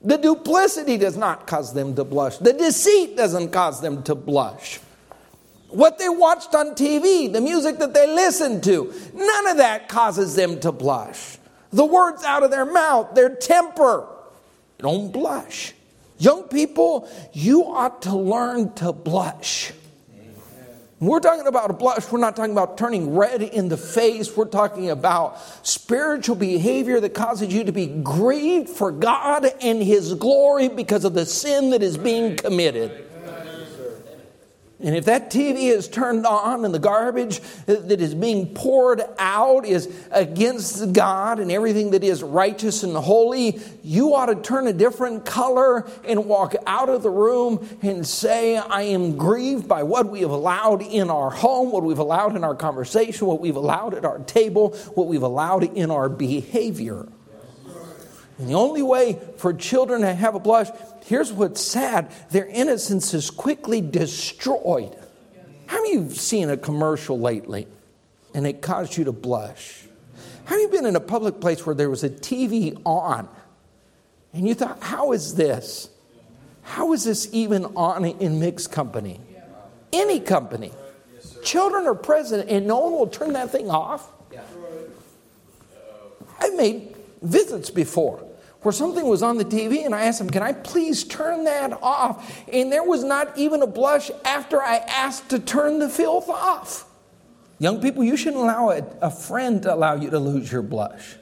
The 0.00 0.16
duplicity 0.16 0.96
does 0.96 1.18
not 1.18 1.46
cause 1.46 1.74
them 1.74 1.94
to 1.96 2.04
blush, 2.04 2.38
the 2.38 2.54
deceit 2.54 3.16
doesn't 3.16 3.50
cause 3.50 3.82
them 3.82 4.02
to 4.04 4.14
blush 4.14 4.80
what 5.68 5.98
they 5.98 6.08
watched 6.08 6.54
on 6.54 6.74
TV, 6.74 7.32
the 7.32 7.40
music 7.40 7.78
that 7.78 7.94
they 7.94 8.06
listened 8.06 8.64
to. 8.64 8.92
None 9.14 9.46
of 9.48 9.58
that 9.58 9.88
causes 9.88 10.34
them 10.34 10.60
to 10.60 10.72
blush. 10.72 11.38
The 11.72 11.84
words 11.84 12.24
out 12.24 12.42
of 12.42 12.50
their 12.50 12.64
mouth, 12.64 13.14
their 13.14 13.34
temper, 13.34 14.06
don't 14.78 15.12
blush. 15.12 15.74
Young 16.18 16.44
people, 16.44 17.08
you 17.32 17.64
ought 17.64 18.02
to 18.02 18.16
learn 18.16 18.72
to 18.74 18.92
blush. 18.92 19.72
we're 20.98 21.20
talking 21.20 21.46
about 21.46 21.70
a 21.70 21.74
blush, 21.74 22.10
we're 22.10 22.18
not 22.18 22.34
talking 22.34 22.52
about 22.52 22.78
turning 22.78 23.14
red 23.14 23.42
in 23.42 23.68
the 23.68 23.76
face. 23.76 24.34
We're 24.36 24.46
talking 24.46 24.90
about 24.90 25.38
spiritual 25.66 26.34
behavior 26.36 26.98
that 27.00 27.14
causes 27.14 27.52
you 27.52 27.64
to 27.64 27.72
be 27.72 27.86
grieved 27.86 28.70
for 28.70 28.90
God 28.90 29.46
and 29.60 29.82
His 29.82 30.14
glory 30.14 30.68
because 30.68 31.04
of 31.04 31.12
the 31.12 31.26
sin 31.26 31.70
that 31.70 31.82
is 31.82 31.98
being 31.98 32.36
committed. 32.36 33.07
And 34.80 34.94
if 34.94 35.06
that 35.06 35.30
TV 35.30 35.70
is 35.70 35.88
turned 35.88 36.24
on 36.24 36.64
and 36.64 36.72
the 36.72 36.78
garbage 36.78 37.40
that 37.66 38.00
is 38.00 38.14
being 38.14 38.54
poured 38.54 39.02
out 39.18 39.66
is 39.66 39.92
against 40.12 40.92
God 40.92 41.40
and 41.40 41.50
everything 41.50 41.90
that 41.90 42.04
is 42.04 42.22
righteous 42.22 42.84
and 42.84 42.96
holy, 42.96 43.58
you 43.82 44.14
ought 44.14 44.26
to 44.26 44.36
turn 44.36 44.68
a 44.68 44.72
different 44.72 45.24
color 45.26 45.90
and 46.04 46.26
walk 46.26 46.54
out 46.64 46.88
of 46.88 47.02
the 47.02 47.10
room 47.10 47.68
and 47.82 48.06
say, 48.06 48.56
I 48.56 48.82
am 48.82 49.16
grieved 49.16 49.66
by 49.66 49.82
what 49.82 50.10
we 50.10 50.20
have 50.20 50.30
allowed 50.30 50.82
in 50.82 51.10
our 51.10 51.30
home, 51.30 51.72
what 51.72 51.82
we've 51.82 51.98
allowed 51.98 52.36
in 52.36 52.44
our 52.44 52.54
conversation, 52.54 53.26
what 53.26 53.40
we've 53.40 53.56
allowed 53.56 53.94
at 53.94 54.04
our 54.04 54.20
table, 54.20 54.76
what 54.94 55.08
we've 55.08 55.22
allowed 55.22 55.64
in 55.64 55.90
our 55.90 56.08
behavior. 56.08 57.08
And 58.38 58.48
the 58.48 58.54
only 58.54 58.82
way 58.82 59.20
for 59.36 59.52
children 59.52 60.02
to 60.02 60.14
have 60.14 60.34
a 60.34 60.40
blush 60.40 60.68
here's 61.06 61.32
what's 61.32 61.60
sad 61.60 62.12
their 62.30 62.46
innocence 62.46 63.14
is 63.14 63.30
quickly 63.30 63.80
destroyed. 63.80 64.96
Have 65.66 65.84
you 65.86 66.10
seen 66.10 66.50
a 66.50 66.56
commercial 66.56 67.18
lately 67.18 67.66
and 68.34 68.46
it 68.46 68.62
caused 68.62 68.96
you 68.96 69.04
to 69.04 69.12
blush? 69.12 69.84
Have 70.44 70.58
you 70.60 70.68
been 70.68 70.86
in 70.86 70.96
a 70.96 71.00
public 71.00 71.40
place 71.40 71.66
where 71.66 71.74
there 71.74 71.90
was 71.90 72.04
a 72.04 72.10
TV 72.10 72.80
on 72.84 73.28
and 74.32 74.46
you 74.46 74.54
thought, 74.54 74.82
how 74.82 75.12
is 75.12 75.34
this? 75.34 75.90
How 76.62 76.92
is 76.92 77.04
this 77.04 77.28
even 77.32 77.64
on 77.76 78.04
in 78.04 78.38
mixed 78.38 78.70
company? 78.70 79.20
Any 79.92 80.20
company. 80.20 80.72
Children 81.42 81.86
are 81.86 81.94
present 81.94 82.48
and 82.48 82.66
no 82.66 82.78
one 82.80 82.92
will 82.92 83.06
turn 83.06 83.32
that 83.32 83.50
thing 83.50 83.70
off. 83.70 84.10
I've 86.40 86.54
made 86.54 86.94
visits 87.22 87.70
before 87.70 88.27
where 88.62 88.72
something 88.72 89.06
was 89.06 89.22
on 89.22 89.38
the 89.38 89.44
TV 89.44 89.84
and 89.84 89.94
I 89.94 90.02
asked 90.06 90.20
him, 90.20 90.30
Can 90.30 90.42
I 90.42 90.52
please 90.52 91.04
turn 91.04 91.44
that 91.44 91.72
off? 91.82 92.42
And 92.52 92.72
there 92.72 92.82
was 92.82 93.04
not 93.04 93.36
even 93.38 93.62
a 93.62 93.66
blush 93.66 94.10
after 94.24 94.60
I 94.60 94.76
asked 94.76 95.28
to 95.30 95.38
turn 95.38 95.78
the 95.78 95.88
filth 95.88 96.28
off. 96.28 96.86
Young 97.60 97.80
people, 97.80 98.04
you 98.04 98.16
shouldn't 98.16 98.42
allow 98.42 98.70
a, 98.70 98.84
a 99.00 99.10
friend 99.10 99.62
to 99.62 99.74
allow 99.74 99.94
you 99.94 100.10
to 100.10 100.18
lose 100.18 100.50
your 100.50 100.62
blush. 100.62 101.16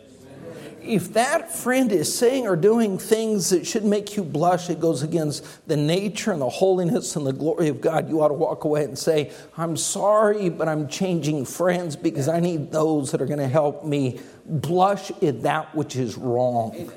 If 0.87 1.13
that 1.15 1.53
friend 1.53 1.93
is 1.93 2.17
saying 2.17 2.47
or 2.47 2.57
doing 2.57 2.99
things 2.99 3.51
that 3.51 3.67
should 3.67 3.85
make 3.85 4.17
you 4.17 4.25
blush, 4.25 4.71
it 4.71 4.81
goes 4.81 5.03
against 5.03 5.67
the 5.69 5.77
nature 5.77 6.33
and 6.33 6.41
the 6.41 6.49
holiness 6.49 7.17
and 7.17 7.27
the 7.27 7.33
glory 7.33 7.69
of 7.69 7.81
God, 7.81 8.09
you 8.09 8.21
ought 8.23 8.29
to 8.29 8.35
walk 8.35 8.65
away 8.65 8.85
and 8.85 8.99
say, 8.99 9.33
I'm 9.57 9.77
sorry, 9.77 10.49
but 10.49 10.69
I'm 10.69 10.89
changing 10.89 11.45
friends 11.45 11.97
because 11.97 12.29
I 12.29 12.41
need 12.41 12.73
those 12.73 13.13
that 13.13 13.21
are 13.21 13.27
going 13.27 13.39
to 13.39 13.49
help 13.49 13.85
me 13.85 14.21
blush 14.45 15.11
at 15.23 15.43
that 15.43 15.75
which 15.75 15.97
is 15.97 16.17
wrong. 16.17 16.91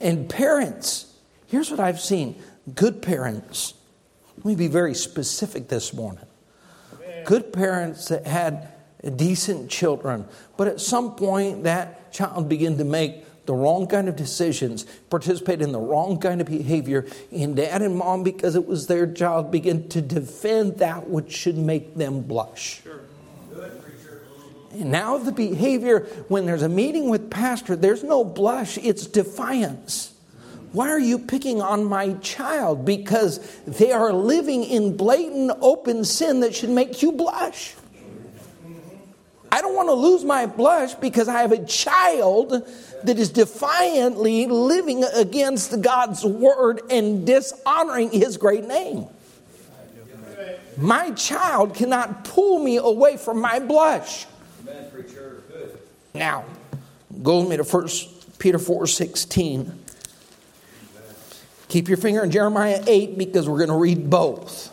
And 0.00 0.28
parents, 0.28 1.14
here's 1.46 1.70
what 1.70 1.80
I've 1.80 2.00
seen 2.00 2.36
good 2.74 3.02
parents. 3.02 3.74
Let 4.36 4.44
me 4.44 4.54
be 4.54 4.68
very 4.68 4.94
specific 4.94 5.68
this 5.68 5.94
morning. 5.94 6.24
Good 7.24 7.52
parents 7.52 8.08
that 8.08 8.26
had 8.26 8.72
decent 9.10 9.70
children, 9.70 10.26
but 10.56 10.68
at 10.68 10.80
some 10.80 11.14
point 11.14 11.64
that 11.64 12.12
child 12.12 12.48
began 12.48 12.76
to 12.78 12.84
make 12.84 13.24
the 13.46 13.54
wrong 13.54 13.86
kind 13.86 14.08
of 14.08 14.16
decisions, 14.16 14.84
participate 15.08 15.62
in 15.62 15.70
the 15.72 15.78
wrong 15.78 16.18
kind 16.18 16.40
of 16.40 16.48
behavior, 16.48 17.06
and 17.30 17.54
dad 17.56 17.80
and 17.80 17.96
mom, 17.96 18.24
because 18.24 18.56
it 18.56 18.66
was 18.66 18.88
their 18.88 19.06
child, 19.12 19.50
begin 19.50 19.88
to 19.88 20.00
defend 20.00 20.78
that 20.78 21.08
which 21.08 21.32
should 21.32 21.56
make 21.56 21.94
them 21.94 22.20
blush. 22.20 22.82
Sure. 22.82 23.00
And 24.72 24.90
now 24.90 25.16
the 25.16 25.32
behavior, 25.32 26.00
when 26.28 26.44
there's 26.44 26.62
a 26.62 26.68
meeting 26.68 27.08
with 27.08 27.30
pastor, 27.30 27.76
there's 27.76 28.04
no 28.04 28.24
blush, 28.24 28.76
it's 28.78 29.06
defiance. 29.06 30.12
Why 30.72 30.90
are 30.90 31.00
you 31.00 31.18
picking 31.18 31.62
on 31.62 31.84
my 31.84 32.12
child? 32.14 32.84
Because 32.84 33.38
they 33.66 33.92
are 33.92 34.12
living 34.12 34.64
in 34.64 34.94
blatant 34.96 35.52
open 35.62 36.04
sin 36.04 36.40
that 36.40 36.54
should 36.54 36.68
make 36.68 37.00
you 37.00 37.12
blush. 37.12 37.74
I 39.50 39.60
don't 39.60 39.74
want 39.74 39.88
to 39.88 39.94
lose 39.94 40.24
my 40.24 40.46
blush 40.46 40.94
because 40.94 41.28
I 41.28 41.40
have 41.42 41.52
a 41.52 41.64
child 41.64 42.50
that 43.04 43.18
is 43.18 43.30
defiantly 43.30 44.46
living 44.46 45.04
against 45.04 45.80
God's 45.80 46.24
word 46.24 46.80
and 46.90 47.26
dishonoring 47.26 48.10
his 48.10 48.36
great 48.36 48.64
name. 48.64 49.06
My 50.76 51.12
child 51.12 51.74
cannot 51.74 52.24
pull 52.24 52.58
me 52.58 52.76
away 52.76 53.16
from 53.16 53.40
my 53.40 53.60
blush. 53.60 54.26
Now, 56.14 56.44
go 57.22 57.40
with 57.40 57.48
me 57.48 57.56
to 57.56 57.64
1 57.64 57.88
Peter 58.38 58.58
4 58.58 58.86
16. 58.86 59.84
Keep 61.68 61.88
your 61.88 61.96
finger 61.96 62.22
in 62.22 62.30
Jeremiah 62.30 62.82
8 62.86 63.18
because 63.18 63.48
we're 63.48 63.58
going 63.58 63.70
to 63.70 63.76
read 63.76 64.08
both. 64.08 64.72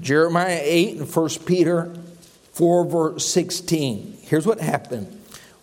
Jeremiah 0.00 0.60
8 0.60 0.98
and 0.98 1.14
1 1.14 1.28
Peter 1.46 1.94
4, 2.56 2.86
verse 2.86 3.28
16. 3.28 4.16
Here's 4.22 4.46
what 4.46 4.60
happened. 4.60 5.12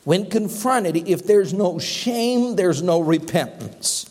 When 0.03 0.29
confronted, 0.29 0.95
if 1.07 1.25
there's 1.25 1.51
no 1.51 1.79
shame, 1.79 2.55
there's 2.55 2.83
no 2.83 2.99
repentance. 2.99 4.07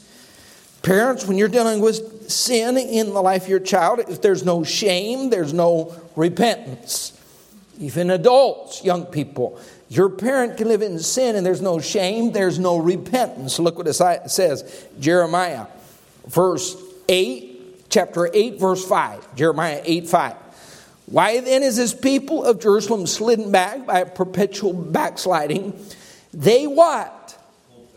Parents, 0.82 1.24
when 1.24 1.38
you're 1.38 1.46
dealing 1.46 1.80
with 1.80 2.28
sin 2.28 2.76
in 2.76 3.14
the 3.14 3.22
life 3.22 3.44
of 3.44 3.48
your 3.48 3.60
child, 3.60 4.00
if 4.08 4.20
there's 4.20 4.44
no 4.44 4.64
shame, 4.64 5.30
there's 5.30 5.52
no 5.52 5.94
repentance. 6.16 7.16
Even 7.78 8.10
adults, 8.10 8.84
young 8.84 9.06
people, 9.06 9.60
your 9.88 10.08
parent 10.08 10.56
can 10.56 10.66
live 10.66 10.82
in 10.82 10.98
sin 10.98 11.36
and 11.36 11.46
there's 11.46 11.62
no 11.62 11.78
shame, 11.78 12.32
there's 12.32 12.58
no 12.58 12.78
repentance. 12.78 13.60
Look 13.60 13.78
what 13.78 13.86
it 13.86 13.94
says 13.94 14.88
Jeremiah, 14.98 15.66
verse 16.26 16.76
8, 17.08 17.86
chapter 17.90 18.28
8, 18.34 18.58
verse 18.58 18.84
5. 18.84 19.36
Jeremiah 19.36 19.80
8, 19.84 20.08
5. 20.08 20.36
Why 21.12 21.40
then 21.40 21.62
is 21.62 21.76
this 21.76 21.92
people 21.92 22.42
of 22.42 22.58
Jerusalem 22.58 23.06
slidden 23.06 23.52
back 23.52 23.84
by 23.84 24.00
a 24.00 24.06
perpetual 24.06 24.72
backsliding? 24.72 25.78
They 26.32 26.66
what? 26.66 27.38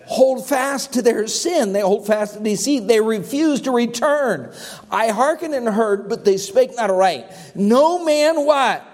Hold 0.08 0.46
fast 0.46 0.92
to 0.94 1.02
their 1.02 1.26
sin. 1.28 1.72
They 1.72 1.80
hold 1.80 2.06
fast 2.06 2.34
to 2.34 2.42
deceit. 2.42 2.90
They 2.90 3.00
refuse 3.00 3.62
to 3.62 3.72
return. 3.72 4.54
I 4.92 5.12
hearkened 5.12 5.54
and 5.54 5.66
heard, 5.66 6.10
but 6.10 6.26
they 6.26 6.36
spake 6.36 6.76
not 6.76 6.90
aright. 6.90 7.32
No 7.56 8.04
man 8.04 8.46
what? 8.46 8.86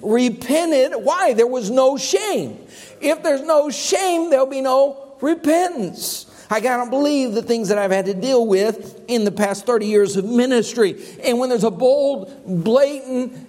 Repented. 0.00 0.92
Why? 1.02 1.32
There 1.32 1.48
was 1.48 1.68
no 1.68 1.96
shame. 1.96 2.64
If 3.00 3.24
there's 3.24 3.42
no 3.42 3.68
shame, 3.70 4.30
there'll 4.30 4.46
be 4.46 4.60
no 4.60 5.16
repentance. 5.20 6.26
I 6.48 6.60
cannot 6.60 6.90
believe 6.90 7.32
the 7.32 7.42
things 7.42 7.68
that 7.70 7.78
I've 7.78 7.90
had 7.90 8.06
to 8.06 8.14
deal 8.14 8.46
with 8.46 9.02
in 9.08 9.24
the 9.24 9.32
past 9.32 9.66
30 9.66 9.86
years 9.86 10.16
of 10.16 10.24
ministry. 10.24 11.02
And 11.24 11.40
when 11.40 11.48
there's 11.48 11.64
a 11.64 11.70
bold, 11.70 12.30
blatant 12.46 13.45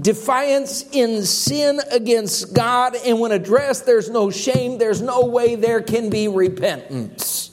defiance 0.00 0.84
in 0.92 1.22
sin 1.24 1.80
against 1.90 2.54
God, 2.54 2.96
and 3.04 3.20
when 3.20 3.32
addressed, 3.32 3.86
there's 3.86 4.08
no 4.08 4.30
shame, 4.30 4.78
there's 4.78 5.02
no 5.02 5.26
way 5.26 5.54
there 5.54 5.82
can 5.82 6.10
be 6.10 6.28
repentance. 6.28 7.50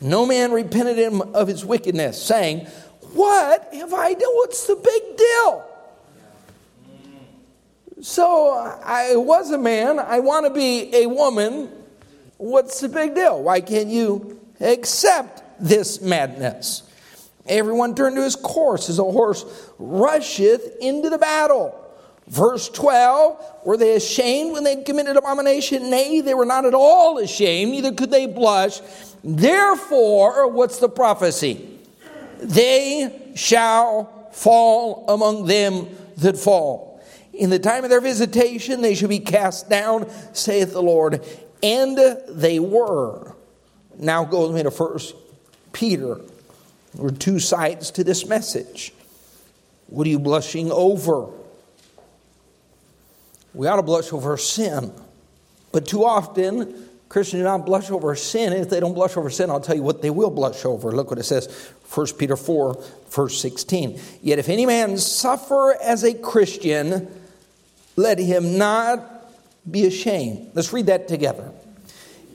No 0.00 0.26
man 0.26 0.52
repented 0.52 0.96
him 0.96 1.20
of 1.20 1.48
his 1.48 1.64
wickedness, 1.64 2.20
saying, 2.22 2.66
What 3.12 3.68
have 3.74 3.92
I 3.92 4.14
done? 4.14 4.34
What's 4.34 4.66
the 4.66 4.76
big 4.76 5.16
deal? 5.16 5.64
So 8.00 8.52
I 8.52 9.16
was 9.16 9.50
a 9.50 9.58
man, 9.58 9.98
I 9.98 10.20
want 10.20 10.46
to 10.46 10.52
be 10.52 10.94
a 10.94 11.06
woman. 11.06 11.68
What's 12.36 12.80
the 12.80 12.88
big 12.88 13.16
deal? 13.16 13.42
Why 13.42 13.60
can't 13.60 13.88
you 13.88 14.40
accept 14.60 15.42
this 15.58 16.00
madness? 16.00 16.87
Everyone 17.48 17.94
turned 17.94 18.16
to 18.16 18.22
his 18.22 18.36
course 18.36 18.88
as 18.88 18.98
a 18.98 19.04
horse 19.04 19.44
rusheth 19.78 20.76
into 20.80 21.10
the 21.10 21.18
battle. 21.18 21.84
Verse 22.28 22.68
12, 22.68 23.62
were 23.64 23.78
they 23.78 23.94
ashamed 23.94 24.52
when 24.52 24.62
they 24.62 24.82
committed 24.82 25.16
abomination? 25.16 25.88
Nay, 25.88 26.20
they 26.20 26.34
were 26.34 26.44
not 26.44 26.66
at 26.66 26.74
all 26.74 27.16
ashamed, 27.18 27.72
neither 27.72 27.92
could 27.92 28.10
they 28.10 28.26
blush. 28.26 28.80
Therefore, 29.24 30.48
what's 30.48 30.78
the 30.78 30.90
prophecy? 30.90 31.78
They 32.38 33.32
shall 33.34 34.28
fall 34.32 35.06
among 35.08 35.46
them 35.46 35.88
that 36.18 36.36
fall. 36.36 37.02
In 37.32 37.50
the 37.50 37.58
time 37.58 37.84
of 37.84 37.90
their 37.90 38.00
visitation, 38.00 38.82
they 38.82 38.94
shall 38.94 39.08
be 39.08 39.20
cast 39.20 39.70
down, 39.70 40.10
saith 40.34 40.72
the 40.72 40.82
Lord. 40.82 41.24
And 41.62 41.98
they 42.28 42.58
were. 42.58 43.34
Now 43.96 44.24
go 44.24 44.46
with 44.46 44.56
me 44.56 44.62
to 44.64 44.70
First 44.70 45.14
Peter 45.72 46.20
there 46.98 47.06
are 47.06 47.10
two 47.10 47.38
sides 47.38 47.92
to 47.92 48.02
this 48.02 48.26
message. 48.26 48.92
What 49.86 50.06
are 50.06 50.10
you 50.10 50.18
blushing 50.18 50.72
over? 50.72 51.28
We 53.54 53.68
ought 53.68 53.76
to 53.76 53.82
blush 53.82 54.12
over 54.12 54.36
sin. 54.36 54.92
But 55.70 55.86
too 55.86 56.04
often, 56.04 56.88
Christians 57.08 57.40
do 57.40 57.44
not 57.44 57.64
blush 57.64 57.90
over 57.90 58.14
sin. 58.16 58.52
And 58.52 58.62
if 58.62 58.68
they 58.68 58.80
don't 58.80 58.94
blush 58.94 59.16
over 59.16 59.30
sin, 59.30 59.48
I'll 59.48 59.60
tell 59.60 59.76
you 59.76 59.82
what 59.82 60.02
they 60.02 60.10
will 60.10 60.30
blush 60.30 60.64
over. 60.64 60.90
Look 60.90 61.08
what 61.10 61.20
it 61.20 61.24
says 61.24 61.46
1 61.94 62.06
Peter 62.18 62.36
4, 62.36 62.84
verse 63.10 63.40
16. 63.40 64.00
Yet 64.20 64.40
if 64.40 64.48
any 64.48 64.66
man 64.66 64.98
suffer 64.98 65.76
as 65.80 66.02
a 66.02 66.14
Christian, 66.14 67.08
let 67.94 68.18
him 68.18 68.58
not 68.58 69.30
be 69.70 69.86
ashamed. 69.86 70.50
Let's 70.54 70.72
read 70.72 70.86
that 70.86 71.06
together. 71.06 71.52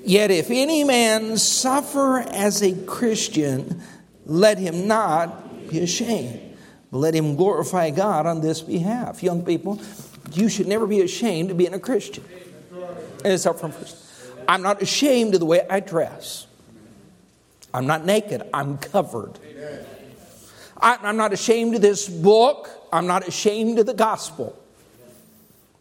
Yet 0.05 0.31
if 0.31 0.49
any 0.49 0.83
man 0.83 1.37
suffer 1.37 2.19
as 2.19 2.63
a 2.63 2.73
Christian, 2.85 3.81
let 4.25 4.57
him 4.57 4.87
not 4.87 5.69
be 5.69 5.79
ashamed. 5.79 6.55
But 6.91 6.99
let 6.99 7.15
him 7.15 7.35
glorify 7.35 7.89
God 7.89 8.25
on 8.25 8.41
this 8.41 8.61
behalf. 8.61 9.23
Young 9.23 9.43
people, 9.43 9.81
you 10.31 10.47
should 10.47 10.67
never 10.67 10.85
be 10.85 11.01
ashamed 11.01 11.51
of 11.51 11.57
being 11.57 11.73
a 11.73 11.79
Christian. 11.79 12.23
And 13.23 13.33
it's 13.33 13.45
up 13.45 13.59
from 13.59 13.71
first. 13.71 13.97
I'm 14.47 14.61
not 14.61 14.81
ashamed 14.81 15.33
of 15.33 15.39
the 15.39 15.45
way 15.45 15.65
I 15.69 15.79
dress. 15.79 16.45
I'm 17.73 17.87
not 17.87 18.05
naked, 18.05 18.43
I'm 18.53 18.77
covered. 18.77 19.39
I'm 20.79 21.17
not 21.17 21.31
ashamed 21.31 21.75
of 21.75 21.81
this 21.81 22.09
book. 22.09 22.69
I'm 22.91 23.07
not 23.07 23.27
ashamed 23.27 23.79
of 23.79 23.85
the 23.85 23.93
gospel. 23.93 24.55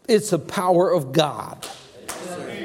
It's 0.07 0.29
the 0.29 0.39
power 0.39 0.91
of 0.91 1.11
God. 1.11 1.67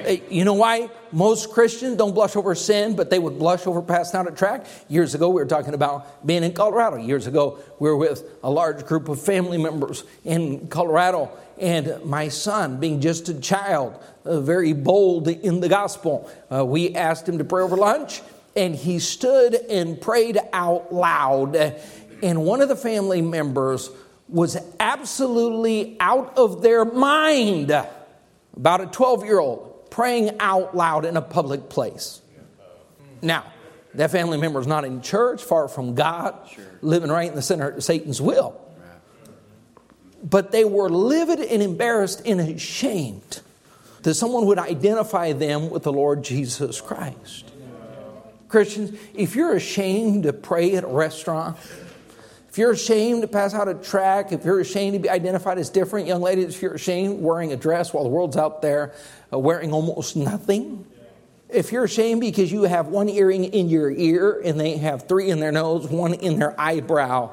You 0.08 0.44
know 0.44 0.54
why 0.54 0.88
most 1.12 1.50
Christians 1.50 1.98
don't 1.98 2.14
blush 2.14 2.34
over 2.34 2.54
sin, 2.54 2.96
but 2.96 3.10
they 3.10 3.18
would 3.18 3.38
blush 3.38 3.66
over 3.66 3.82
passing 3.82 4.18
out 4.18 4.26
a 4.26 4.30
tract? 4.30 4.66
Years 4.88 5.14
ago, 5.14 5.28
we 5.28 5.34
were 5.34 5.46
talking 5.46 5.74
about 5.74 6.26
being 6.26 6.42
in 6.42 6.52
Colorado. 6.52 6.96
Years 6.96 7.26
ago, 7.26 7.58
we 7.78 7.90
were 7.90 7.96
with 7.96 8.26
a 8.42 8.50
large 8.50 8.86
group 8.86 9.10
of 9.10 9.20
family 9.20 9.58
members 9.58 10.04
in 10.24 10.68
Colorado, 10.68 11.30
and 11.60 12.02
my 12.04 12.28
son, 12.28 12.80
being 12.80 13.02
just 13.02 13.28
a 13.28 13.38
child, 13.38 14.02
uh, 14.24 14.40
very 14.40 14.72
bold 14.72 15.28
in 15.28 15.60
the 15.60 15.68
gospel, 15.68 16.30
uh, 16.50 16.64
we 16.64 16.94
asked 16.94 17.28
him 17.28 17.36
to 17.36 17.44
pray 17.44 17.62
over 17.62 17.76
lunch, 17.76 18.22
and 18.56 18.74
he 18.74 19.00
stood 19.00 19.54
and 19.54 20.00
prayed 20.00 20.38
out 20.54 20.90
loud. 20.90 21.54
And 22.22 22.44
one 22.46 22.62
of 22.62 22.70
the 22.70 22.76
family 22.76 23.20
members 23.20 23.90
was 24.26 24.56
absolutely 24.80 25.98
out 26.00 26.38
of 26.38 26.62
their 26.62 26.86
mind 26.86 27.70
about 28.56 28.80
a 28.80 28.86
12 28.86 29.24
year 29.24 29.38
old 29.38 29.67
praying 29.98 30.30
out 30.38 30.76
loud 30.76 31.04
in 31.04 31.16
a 31.16 31.20
public 31.20 31.68
place. 31.68 32.20
Now, 33.20 33.44
that 33.94 34.12
family 34.12 34.38
member 34.38 34.60
is 34.60 34.66
not 34.68 34.84
in 34.84 35.02
church, 35.02 35.42
far 35.42 35.66
from 35.66 35.96
God, 35.96 36.36
living 36.82 37.10
right 37.10 37.28
in 37.28 37.34
the 37.34 37.42
center 37.42 37.70
of 37.70 37.82
Satan's 37.82 38.22
will. 38.22 38.60
But 40.22 40.52
they 40.52 40.64
were 40.64 40.88
livid 40.88 41.40
and 41.40 41.60
embarrassed 41.64 42.22
and 42.24 42.40
ashamed 42.40 43.40
that 44.04 44.14
someone 44.14 44.46
would 44.46 44.60
identify 44.60 45.32
them 45.32 45.68
with 45.68 45.82
the 45.82 45.92
Lord 45.92 46.22
Jesus 46.22 46.80
Christ. 46.80 47.50
Christians, 48.48 48.96
if 49.14 49.34
you're 49.34 49.56
ashamed 49.56 50.22
to 50.22 50.32
pray 50.32 50.76
at 50.76 50.84
a 50.84 50.86
restaurant, 50.86 51.56
if 52.48 52.56
you're 52.56 52.70
ashamed 52.70 53.22
to 53.22 53.28
pass 53.28 53.52
out 53.52 53.66
a 53.66 53.74
track, 53.74 54.30
if 54.30 54.44
you're 54.44 54.60
ashamed 54.60 54.94
to 54.94 55.00
be 55.00 55.10
identified 55.10 55.58
as 55.58 55.70
different, 55.70 56.06
young 56.06 56.22
ladies, 56.22 56.54
if 56.54 56.62
you're 56.62 56.74
ashamed 56.74 57.20
wearing 57.20 57.52
a 57.52 57.56
dress 57.56 57.92
while 57.92 58.04
the 58.04 58.10
world's 58.10 58.36
out 58.36 58.62
there 58.62 58.94
Uh, 59.32 59.38
wearing 59.38 59.72
almost 59.72 60.16
nothing, 60.16 60.86
if 61.50 61.72
you're 61.72 61.84
ashamed 61.84 62.20
because 62.20 62.50
you 62.50 62.62
have 62.62 62.86
one 62.86 63.08
earring 63.08 63.44
in 63.44 63.68
your 63.68 63.90
ear 63.90 64.40
and 64.44 64.58
they 64.58 64.76
have 64.78 65.08
three 65.08 65.30
in 65.30 65.40
their 65.40 65.52
nose, 65.52 65.86
one 65.88 66.14
in 66.14 66.38
their 66.38 66.58
eyebrow, 66.60 67.30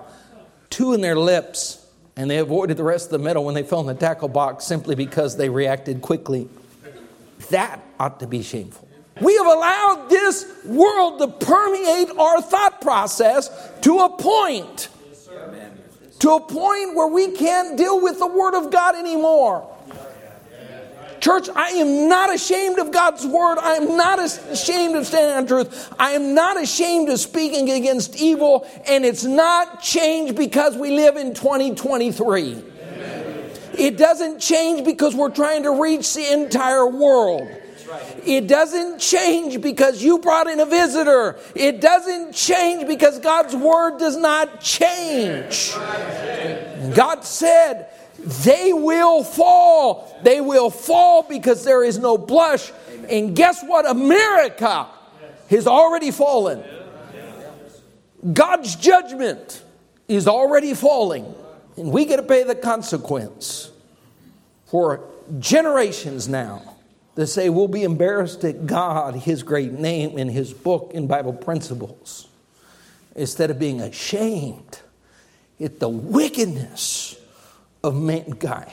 two 0.70 0.93
in 0.93 1.02
their 1.02 1.16
lips, 1.16 1.86
and 2.16 2.30
they 2.30 2.38
avoided 2.38 2.78
the 2.78 2.84
rest 2.84 3.06
of 3.06 3.12
the 3.12 3.20
middle 3.20 3.46
when 3.46 3.56
they 3.56 3.64
fell 3.64 3.82
in 3.82 3.88
the 3.88 3.93
tackle 3.93 4.28
box 4.28 4.66
simply 4.66 4.96
because 4.96 5.38
they 5.38 5.50
reacted 5.50 6.02
quickly, 6.02 6.50
that 7.50 7.82
ought 8.00 8.20
to 8.20 8.28
be 8.28 8.41
shameful. 8.41 8.88
We 9.22 9.36
have 9.38 9.48
allowed 9.48 10.08
this 10.10 10.46
world 10.66 11.20
to 11.20 11.28
permeate 11.46 12.10
our 12.18 12.41
thought 12.41 12.82
process 12.82 13.50
to 13.82 14.00
a 14.00 14.10
point 14.18 14.89
to 16.20 16.32
a 16.32 16.39
point 16.39 16.96
where 16.96 17.08
we 17.08 17.32
can't 17.32 17.78
deal 17.78 18.02
with 18.02 18.20
the 18.20 18.28
Word 18.28 18.56
of 18.56 18.72
God 18.72 18.96
anymore. 18.96 19.74
Church, 21.26 21.49
I 21.55 21.69
am 21.69 22.07
not 22.07 22.32
ashamed 22.32 22.78
of 22.78 22.91
God's 22.91 23.26
word. 23.26 23.57
I 23.57 23.78
am 23.78 23.97
not 23.97 24.19
ashamed 24.19 24.95
of 24.95 25.07
standing 25.07 25.36
on 25.36 25.47
truth. 25.47 25.91
I 25.97 26.11
am 26.11 26.36
not 26.36 26.61
ashamed 26.61 27.09
of 27.09 27.19
speaking 27.19 27.71
against 27.71 28.21
evil, 28.21 28.69
and 28.88 29.03
it's 29.03 29.23
not 29.23 29.82
changed 29.82 30.36
because 30.36 30.78
we 30.78 30.91
live 30.91 31.17
in 31.17 31.34
2023. 31.34 32.51
Amen. 32.51 33.51
It 33.76 33.97
doesn't 33.97 34.39
change 34.39 34.86
because 34.86 35.15
we're 35.15 35.32
trying 35.32 35.63
to 35.63 35.82
reach 35.82 36.13
the 36.13 36.32
entire 36.32 36.86
world. 36.86 37.49
It 38.23 38.47
doesn't 38.47 38.99
change 38.99 39.59
because 39.61 40.03
you 40.03 40.19
brought 40.19 40.45
in 40.45 40.59
a 40.59 40.65
visitor. 40.67 41.39
It 41.55 41.82
doesn't 41.82 42.36
change 42.36 42.88
because 42.88 43.17
God's 43.17 43.55
word 43.55 43.97
does 43.97 44.15
not 44.15 44.61
change. 44.61 45.73
God 46.93 47.23
said, 47.23 47.89
they 48.26 48.73
will 48.73 49.23
fall. 49.23 50.19
They 50.23 50.41
will 50.41 50.71
fall 50.71 51.23
because 51.23 51.63
there 51.63 51.84
is 51.84 51.99
no 51.99 52.17
blush. 52.17 52.71
And 53.07 53.36
guess 53.36 53.63
what? 53.63 53.88
America 53.88 54.88
has 55.49 55.67
already 55.67 56.09
fallen. 56.09 56.63
God's 58.34 58.76
judgment 58.76 59.63
is 60.07 60.28
already 60.28 60.73
falling. 60.73 61.36
And 61.78 61.91
we 61.91 62.05
get 62.05 62.17
to 62.17 62.23
pay 62.23 62.43
the 62.43 62.55
consequence 62.55 63.69
for 64.65 65.01
generations 65.38 66.28
now 66.28 66.78
that 67.13 67.28
say 67.28 67.49
we'll 67.49 67.67
be 67.67 67.84
embarrassed 67.84 68.43
at 68.43 68.65
God, 68.65 69.15
His 69.15 69.43
great 69.43 69.71
name, 69.71 70.17
and 70.17 70.32
His 70.32 70.51
book, 70.51 70.91
and 70.95 71.07
Bible 71.07 71.34
principles, 71.34 72.28
instead 73.15 73.51
of 73.51 73.59
being 73.59 73.82
ashamed 73.82 74.80
at 75.59 75.80
the 75.80 75.88
wickedness 75.88 77.17
of 77.86 77.95
mankind. 77.95 78.71